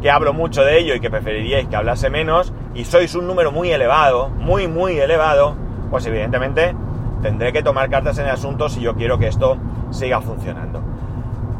que 0.00 0.10
hablo 0.10 0.32
mucho 0.32 0.62
de 0.62 0.78
ello 0.78 0.94
y 0.94 1.00
que 1.00 1.10
preferiríais 1.10 1.68
que 1.68 1.76
hablase 1.76 2.10
menos, 2.10 2.52
y 2.74 2.84
sois 2.84 3.14
un 3.14 3.26
número 3.26 3.50
muy 3.52 3.70
elevado, 3.70 4.28
muy 4.28 4.68
muy 4.68 4.98
elevado, 4.98 5.56
pues 5.90 6.06
evidentemente 6.06 6.74
tendré 7.22 7.52
que 7.52 7.62
tomar 7.62 7.90
cartas 7.90 8.18
en 8.18 8.26
el 8.26 8.32
asunto 8.32 8.68
si 8.68 8.80
yo 8.80 8.94
quiero 8.94 9.18
que 9.18 9.28
esto 9.28 9.56
siga 9.90 10.20
funcionando. 10.20 10.82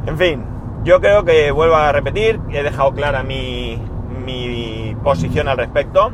En 0.06 0.16
fin, 0.16 0.44
yo 0.84 1.00
creo 1.00 1.24
que 1.24 1.50
vuelvo 1.50 1.74
a 1.74 1.92
repetir, 1.92 2.40
he 2.50 2.62
dejado 2.62 2.92
clara 2.92 3.22
mi, 3.22 3.82
mi 4.24 4.96
posición 5.02 5.48
al 5.48 5.56
respecto. 5.56 6.12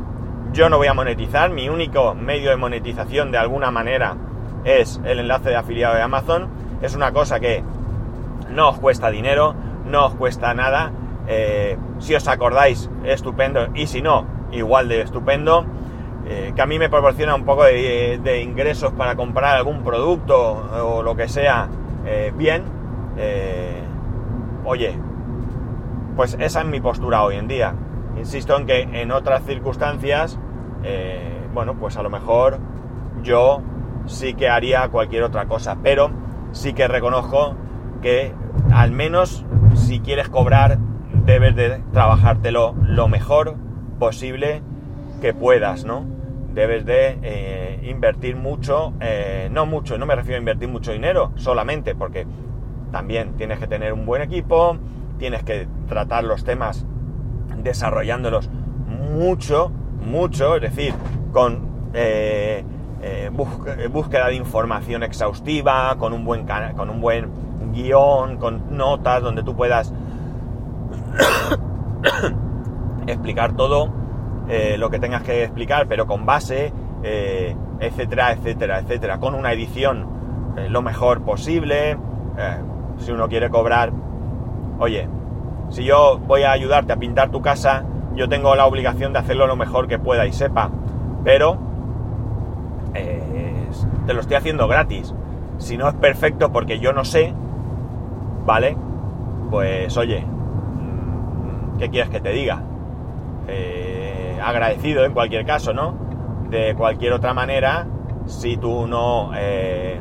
Yo 0.51 0.69
no 0.69 0.77
voy 0.77 0.87
a 0.87 0.93
monetizar, 0.93 1.51
mi 1.51 1.69
único 1.69 2.15
medio 2.15 2.49
de 2.49 2.55
monetización 2.55 3.31
de 3.31 3.37
alguna 3.37 3.71
manera 3.71 4.15
es 4.63 4.99
el 5.05 5.19
enlace 5.19 5.49
de 5.49 5.55
afiliado 5.57 5.95
de 5.95 6.01
Amazon. 6.01 6.49
Es 6.81 6.95
una 6.95 7.11
cosa 7.11 7.39
que 7.39 7.63
no 8.49 8.69
os 8.69 8.79
cuesta 8.79 9.09
dinero, 9.09 9.55
no 9.85 10.07
os 10.07 10.15
cuesta 10.15 10.53
nada. 10.53 10.91
Eh, 11.27 11.77
si 11.99 12.15
os 12.15 12.27
acordáis, 12.27 12.89
estupendo. 13.03 13.67
Y 13.73 13.87
si 13.87 14.01
no, 14.01 14.25
igual 14.51 14.87
de 14.87 15.01
estupendo. 15.01 15.65
Eh, 16.27 16.53
que 16.55 16.61
a 16.61 16.65
mí 16.65 16.79
me 16.79 16.89
proporciona 16.89 17.35
un 17.35 17.45
poco 17.45 17.65
de, 17.65 18.41
ingresos 18.43 18.91
para 18.93 19.15
comprar 19.15 19.57
algún 19.57 19.83
producto 19.83 20.35
o 20.83 21.03
lo 21.03 21.15
que 21.15 21.27
sea, 21.29 21.67
eh, 22.03 22.33
bien, 22.35 22.63
oye, 24.65 24.97
pues 26.15 26.35
esa 26.39 26.61
es 26.61 26.65
mi 26.65 26.79
postura 26.79 27.23
hoy 27.23 27.35
en 27.35 27.47
día. 27.47 27.75
Insisto 28.17 28.57
en 28.57 28.65
que 28.65 28.81
en 28.81 29.11
otras 29.11 29.43
circunstancias, 29.43 30.39
bueno, 31.53 31.75
pues 31.75 31.95
a 31.95 32.01
lo 32.01 32.09
mejor 32.09 32.57
yo 33.21 33.61
sí 34.07 34.33
que 34.33 34.49
haría 34.49 34.87
cualquier 34.89 35.21
otra 35.21 35.45
cosa, 35.45 35.77
pero 35.83 36.09
sí 36.55 36.73
que 36.73 36.87
reconozco 36.87 37.55
que 38.01 38.33
al 38.73 38.91
menos 38.91 39.45
si 39.75 39.99
quieres 39.99 40.29
cobrar, 40.29 40.79
debes 41.25 41.55
de 41.55 41.83
trabajártelo 41.91 42.75
lo 42.81 43.07
mejor 43.07 43.55
posible 43.99 44.61
que 45.21 45.33
puedas, 45.33 45.85
¿no? 45.85 46.15
debes 46.55 46.85
de 46.85 47.19
eh, 47.21 47.79
invertir 47.83 48.37
mucho, 48.37 48.93
eh, 49.01 49.49
no 49.51 49.65
mucho, 49.65 49.97
no 49.97 50.05
me 50.05 50.15
refiero 50.15 50.37
a 50.37 50.39
invertir 50.39 50.69
mucho 50.69 50.93
dinero 50.93 51.33
solamente, 51.35 51.95
porque 51.95 52.25
también 52.91 53.33
tienes 53.35 53.59
que 53.59 53.67
tener 53.67 53.91
un 53.91 54.05
buen 54.05 54.21
equipo, 54.21 54.77
tienes 55.19 55.43
que 55.43 55.67
tratar 55.87 56.23
los 56.23 56.45
temas 56.45 56.85
desarrollándolos 57.57 58.49
mucho, 58.87 59.69
mucho, 60.01 60.55
es 60.55 60.61
decir, 60.61 60.93
con 61.33 61.91
eh, 61.93 62.63
búsqueda 63.91 64.27
de 64.27 64.35
información 64.35 65.03
exhaustiva, 65.03 65.95
con 65.97 66.13
un 66.13 66.25
buen, 66.25 66.45
con 66.75 66.89
un 66.89 67.01
buen 67.01 67.29
guion, 67.73 68.37
con 68.37 68.77
notas 68.77 69.21
donde 69.21 69.43
tú 69.43 69.55
puedas 69.55 69.93
explicar 73.07 73.53
todo 73.53 73.89
eh, 74.47 74.75
lo 74.77 74.89
que 74.89 74.99
tengas 74.99 75.23
que 75.23 75.43
explicar, 75.43 75.87
pero 75.87 76.05
con 76.05 76.25
base, 76.25 76.71
eh, 77.03 77.55
etcétera, 77.79 78.31
etcétera, 78.33 78.79
etcétera, 78.79 79.19
con 79.19 79.33
una 79.33 79.51
edición 79.53 80.53
eh, 80.57 80.69
lo 80.69 80.81
mejor 80.81 81.21
posible. 81.21 81.97
si 82.99 83.11
uno 83.11 83.27
quiere 83.27 83.49
cobrar, 83.49 83.91
oye, 84.79 85.07
si 85.69 85.83
yo 85.83 86.19
voy 86.19 86.43
a 86.43 86.51
ayudarte 86.51 86.93
a 86.93 86.97
pintar 86.97 87.31
tu 87.31 87.41
casa, 87.41 87.83
yo 88.15 88.29
tengo 88.29 88.55
la 88.55 88.65
obligación 88.65 89.13
de 89.13 89.19
hacerlo 89.19 89.47
lo 89.47 89.55
mejor 89.55 89.87
que 89.87 89.99
pueda 89.99 90.25
y 90.25 90.31
sepa, 90.31 90.69
pero 91.23 91.57
te 94.05 94.13
lo 94.13 94.21
estoy 94.21 94.37
haciendo 94.37 94.67
gratis. 94.67 95.13
Si 95.57 95.77
no 95.77 95.87
es 95.87 95.95
perfecto 95.95 96.51
porque 96.51 96.79
yo 96.79 96.93
no 96.93 97.05
sé, 97.05 97.33
¿vale? 98.45 98.77
Pues 99.49 99.95
oye, 99.97 100.21
mm, 100.21 101.77
¿qué 101.77 101.89
quieres 101.89 102.09
que 102.09 102.21
te 102.21 102.31
diga? 102.31 102.61
agradecido 104.43 105.05
en 105.05 105.13
cualquier 105.13 105.45
caso, 105.45 105.73
¿no? 105.73 105.95
De 106.49 106.75
cualquier 106.75 107.13
otra 107.13 107.33
manera, 107.33 107.87
si 108.25 108.57
tú 108.57 108.87
no... 108.87 109.31
Eh, 109.35 109.99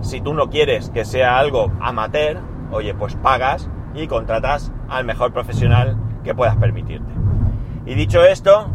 si 0.00 0.20
tú 0.20 0.34
no 0.34 0.50
quieres 0.50 0.90
que 0.90 1.06
sea 1.06 1.38
algo 1.38 1.72
amateur, 1.80 2.38
oye, 2.70 2.92
pues 2.94 3.16
pagas 3.16 3.70
y 3.94 4.06
contratas 4.06 4.70
al 4.88 5.04
mejor 5.06 5.32
profesional 5.32 5.96
que 6.22 6.34
puedas 6.34 6.56
permitirte. 6.56 7.10
Y 7.86 7.94
dicho 7.94 8.22
esto, 8.22 8.68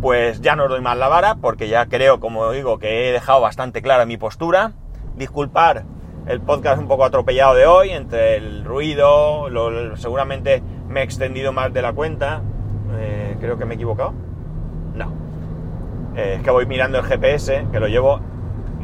pues 0.00 0.40
ya 0.40 0.56
no 0.56 0.68
doy 0.68 0.80
más 0.80 0.96
la 0.96 1.08
vara, 1.08 1.36
porque 1.36 1.68
ya 1.68 1.86
creo, 1.86 2.20
como 2.20 2.50
digo, 2.52 2.78
que 2.78 3.08
he 3.08 3.12
dejado 3.12 3.40
bastante 3.40 3.82
clara 3.82 4.06
mi 4.06 4.16
postura. 4.16 4.72
Disculpar 5.16 5.84
el 6.26 6.40
podcast 6.40 6.80
un 6.80 6.88
poco 6.88 7.04
atropellado 7.04 7.54
de 7.54 7.66
hoy, 7.66 7.90
entre 7.90 8.36
el 8.36 8.64
ruido, 8.64 9.48
seguramente 9.96 10.62
me 10.88 11.00
he 11.00 11.02
extendido 11.02 11.52
más 11.52 11.72
de 11.72 11.82
la 11.82 11.92
cuenta. 11.92 12.42
Eh, 12.98 13.36
creo 13.40 13.58
que 13.58 13.64
me 13.64 13.74
he 13.74 13.76
equivocado. 13.76 14.12
No. 14.94 15.12
Eh, 16.16 16.34
es 16.36 16.42
que 16.42 16.50
voy 16.50 16.66
mirando 16.66 16.98
el 16.98 17.04
GPS, 17.04 17.66
que 17.72 17.80
lo 17.80 17.88
llevo 17.88 18.20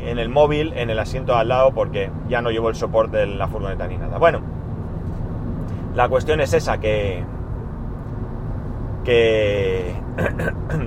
en 0.00 0.18
el 0.18 0.28
móvil, 0.28 0.72
en 0.76 0.90
el 0.90 0.98
asiento 0.98 1.36
al 1.36 1.48
lado, 1.48 1.72
porque 1.72 2.10
ya 2.28 2.40
no 2.40 2.50
llevo 2.50 2.68
el 2.68 2.74
soporte 2.74 3.18
de 3.18 3.26
la 3.26 3.48
furgoneta 3.48 3.86
ni 3.86 3.96
nada. 3.96 4.18
Bueno, 4.18 4.40
la 5.94 6.08
cuestión 6.08 6.40
es 6.40 6.52
esa, 6.52 6.78
que. 6.78 7.24
que. 9.04 10.03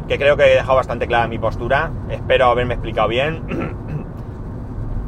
Que 0.07 0.17
creo 0.17 0.37
que 0.37 0.45
he 0.45 0.55
dejado 0.55 0.75
bastante 0.75 1.07
clara 1.07 1.27
mi 1.27 1.39
postura. 1.39 1.91
Espero 2.09 2.45
haberme 2.45 2.75
explicado 2.75 3.07
bien. 3.07 3.43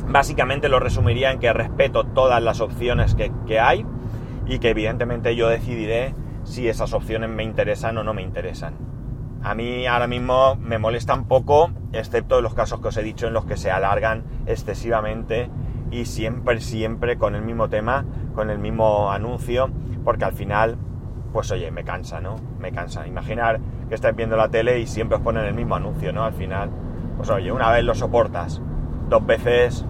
Básicamente 0.08 0.70
lo 0.70 0.80
resumiría 0.80 1.32
en 1.32 1.40
que 1.40 1.54
respeto 1.54 2.04
todas 2.04 2.42
las 2.42 2.62
opciones 2.62 3.16
que, 3.16 3.32
que 3.46 3.60
hay 3.60 3.86
y 4.48 4.60
que 4.60 4.70
evidentemente 4.70 5.36
yo 5.36 5.48
decidiré 5.48 6.16
si 6.44 6.68
esas 6.68 6.94
opciones 6.94 7.30
me 7.30 7.44
interesan 7.44 7.98
o 7.98 8.04
no 8.04 8.14
me 8.14 8.24
interesan. 8.24 8.74
A 9.42 9.56
mí 9.56 9.88
ahora 9.88 10.08
mismo 10.08 10.56
me 10.56 10.80
molestan 10.80 11.26
poco, 11.26 11.72
excepto 11.94 12.38
en 12.38 12.44
los 12.44 12.54
casos 12.54 12.82
que 12.82 12.90
os 12.90 12.98
he 12.98 13.04
dicho 13.04 13.28
en 13.28 13.34
los 13.34 13.46
que 13.46 13.56
se 13.56 13.72
alargan 13.72 14.24
excesivamente 14.48 15.50
y 15.92 16.06
siempre, 16.06 16.60
siempre 16.60 17.18
con 17.18 17.36
el 17.36 17.42
mismo 17.42 17.70
tema, 17.70 18.06
con 18.36 18.50
el 18.50 18.60
mismo 18.60 19.12
anuncio, 19.12 19.70
porque 20.04 20.26
al 20.26 20.34
final, 20.34 20.78
pues 21.32 21.52
oye, 21.52 21.72
me 21.72 21.84
cansa, 21.84 22.20
¿no? 22.20 22.36
Me 22.60 22.72
cansa. 22.72 23.08
Imaginar 23.08 23.60
que 23.88 23.96
estáis 23.96 24.16
viendo 24.16 24.36
la 24.36 24.50
tele 24.50 24.80
y 24.80 24.88
siempre 24.88 25.18
os 25.18 25.24
ponen 25.24 25.46
el 25.46 25.54
mismo 25.54 25.76
anuncio, 25.76 26.12
¿no? 26.12 26.24
Al 26.24 26.34
final, 26.34 26.70
pues 27.18 27.30
oye, 27.30 27.52
una 27.52 27.72
vez 27.72 27.84
lo 27.84 27.96
soportas, 27.96 28.62
dos 29.10 29.26
veces 29.26 29.86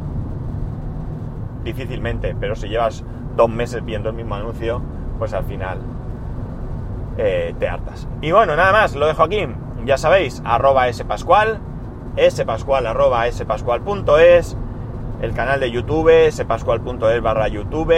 difícilmente, 1.64 2.36
pero 2.40 2.56
si 2.56 2.68
llevas 2.68 3.04
dos 3.36 3.50
meses 3.50 3.84
viendo 3.84 4.10
el 4.10 4.16
mismo 4.16 4.36
anuncio, 4.36 4.82
pues 5.18 5.34
al 5.34 5.44
final 5.46 5.80
eh, 7.18 7.54
te 7.60 7.68
hartas. 7.68 8.08
Y 8.22 8.32
bueno, 8.32 8.56
nada 8.56 8.72
más, 8.72 8.96
lo 8.96 9.08
dejo 9.08 9.24
aquí. 9.24 9.48
Ya 9.86 9.98
sabéis, 9.98 10.42
arroba 10.46 10.92
spascual, 10.92 11.60
spascual 12.30 12.86
arroba 12.86 13.32
spascual.es, 13.32 14.58
el 15.22 15.34
canal 15.34 15.60
de 15.60 15.72
YouTube, 15.72 16.32
spascual.es 16.32 17.22
barra 17.22 17.48
YouTube. 17.48 17.94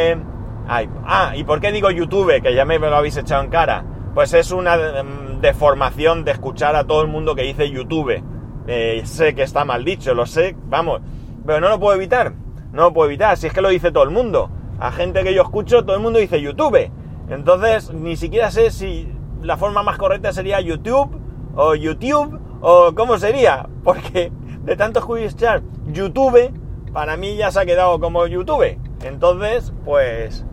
Ah, 0.68 1.34
¿y 1.36 1.44
por 1.44 1.60
qué 1.60 1.72
digo 1.72 1.92
YouTube? 1.92 2.42
Que 2.42 2.54
ya 2.54 2.66
me 2.66 2.80
lo 2.80 2.96
habéis 2.96 3.18
echado 3.18 3.44
en 3.44 3.50
cara. 3.50 3.84
Pues 4.14 4.34
es 4.34 4.52
una 4.52 4.76
mm, 4.78 5.42
deformación 5.42 6.24
de 6.24 6.32
escuchar 6.32 6.76
a 6.76 6.84
todo 6.84 7.02
el 7.02 7.08
mundo 7.08 7.36
que 7.36 7.44
dice 7.44 7.70
YouTube. 7.70 8.24
Eh, 8.68 9.02
sé 9.06 9.34
que 9.34 9.44
está 9.44 9.66
mal 9.66 9.84
dicho, 9.84 10.14
lo 10.14 10.26
sé, 10.26 10.56
vamos, 10.68 11.02
pero 11.46 11.60
no 11.60 11.70
lo 11.70 11.80
puedo 11.80 11.96
evitar. 11.96 12.34
No 12.72 12.84
lo 12.84 12.94
puedo 12.94 13.10
evitar, 13.10 13.36
si 13.38 13.48
es 13.48 13.54
que 13.54 13.62
lo 13.62 13.70
dice 13.70 13.92
todo 13.92 14.04
el 14.04 14.12
mundo 14.12 14.50
a 14.82 14.92
gente 14.92 15.24
que 15.24 15.34
yo 15.34 15.44
escucho, 15.44 15.86
todo 15.86 15.96
el 15.96 16.02
mundo 16.02 16.18
dice 16.18 16.42
YouTube. 16.42 16.92
Entonces, 17.30 17.94
ni 17.94 18.18
siquiera 18.18 18.50
sé 18.50 18.72
si 18.72 19.08
la 19.42 19.56
forma 19.56 19.84
más 19.84 19.98
correcta 19.98 20.34
sería 20.34 20.60
YouTube 20.60 21.22
o 21.56 21.76
YouTube 21.76 22.40
o 22.62 22.94
cómo 22.96 23.20
sería, 23.20 23.70
porque 23.84 24.32
de 24.64 24.76
tanto 24.76 25.00
escuchar 25.00 25.62
YouTube, 25.86 26.52
para 26.92 27.16
mí 27.16 27.36
ya 27.36 27.52
se 27.52 27.60
ha 27.60 27.66
quedado 27.66 28.00
como 28.00 28.26
YouTube. 28.26 28.76
Entonces, 29.04 29.72
pues, 29.86 30.46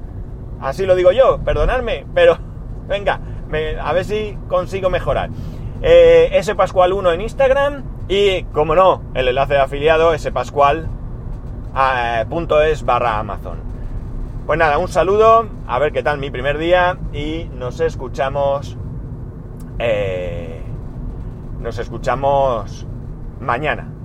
así 0.61 0.87
lo 0.87 0.95
digo 0.95 1.13
yo, 1.13 1.39
perdonadme, 1.45 2.07
pero 2.15 2.39
venga, 2.89 3.21
a 3.83 3.93
ver 3.93 4.05
si 4.05 4.37
consigo 4.49 4.91
mejorar. 4.91 5.31
Eh, 5.81 6.31
S 6.33 6.55
Pascual 6.55 6.93
1 6.93 7.13
en 7.13 7.21
Instagram 7.21 7.85
y, 8.09 8.43
como 8.45 8.75
no, 8.75 9.03
el 9.15 9.29
enlace 9.29 9.55
de 9.55 9.61
afiliado 9.61 10.17
spascual.es 10.19 10.87
eh, 11.77 12.85
barra 12.85 13.19
Amazon. 13.19 13.59
Pues 14.47 14.59
nada, 14.59 14.79
un 14.79 14.89
saludo, 14.89 15.47
a 15.67 15.79
ver 15.79 15.93
qué 15.93 16.03
tal 16.03 16.19
mi 16.19 16.31
primer 16.31 16.57
día 16.59 16.97
y 17.13 17.51
nos 17.55 17.81
escuchamos. 17.81 18.77
Eh, 19.79 20.63
nos 21.61 21.79
escuchamos 21.79 22.87
mañana. 23.41 23.98